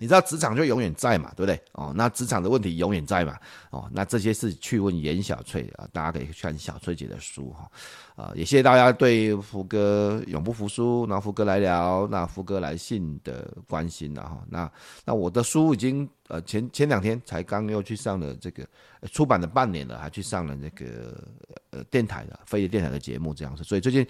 [0.00, 1.60] 你知道职场就永远在嘛，对不对？
[1.72, 3.38] 哦，那职场的问题永远在嘛。
[3.68, 7.70] 哦，那这些是去问颜小翠啊，大家可以看小翠姐的书哈。
[8.16, 14.42] 啊，也谢谢大家对福哥永不服输，然后福哥来聊，那福哥来信的关心了哈。
[14.48, 14.72] 那
[15.04, 18.66] 那我的书已经呃前前两天才刚又去上了这个
[19.12, 21.22] 出版了半年了，还去上了那个
[21.70, 24.06] 呃电台的飞碟电台的节目这样子，所以最近。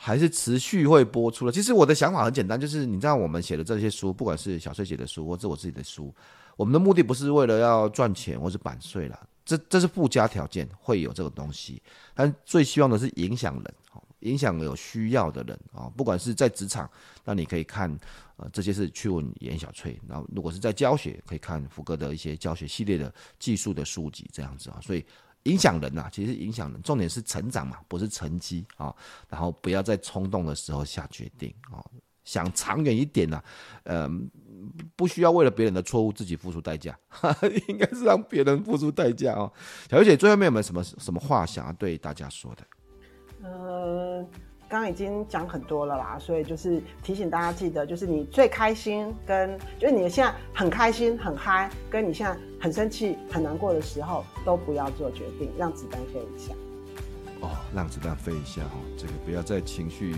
[0.00, 1.50] 还是持续会播出的。
[1.50, 6.14] 其实我的想法很简单，就是你知道我们写的这些书，不管是小翠写的书，或者我自己的书，
[6.56, 11.82] 我们的目的不是为了要赚钱或是版税啦，这这是附加条件，会有这个东西。
[12.14, 13.74] 但最希望的是影响人，
[14.20, 16.88] 影响有需要的人啊，不管是在职场，
[17.24, 17.90] 那你可以看
[18.36, 25.04] 呃这些是去问颜小翠，然后如果是在教学，可以看福哥的一些教学系列的技术的书籍这样子啊，所以。
[25.44, 28.94] 影响人呐、啊，其实影响人，重点是成长嘛，不是成绩啊。
[29.28, 31.82] 然后不要在冲动的时候下决定啊，
[32.24, 33.44] 想长远一点呢、啊，
[33.84, 34.30] 嗯，
[34.96, 36.98] 不需要为了别人的错误自己付出代价，
[37.68, 39.50] 应该是让别人付出代价哦。
[39.90, 42.66] 小姐最后面有没有什么什么话想要对大家说的？
[43.42, 44.28] 呃。
[44.68, 56.52] 刚刚已经讲很多了啦，所以就是提醒大家记得，就是你最开心跟就是你现在很开心很嗨，跟你现在很生气很难过的时候，都不要做决定，让子弹飞一下。
[57.40, 60.14] 哦，让子弹飞一下哦，这个不要在情绪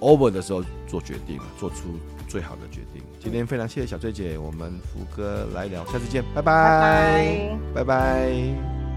[0.00, 1.98] over 的时候做决定，做出
[2.28, 3.02] 最好的决定。
[3.18, 7.84] 今天非常谢谢小翠姐，我们福哥来聊，下次见，拜拜，拜拜。
[7.84, 8.87] 拜拜。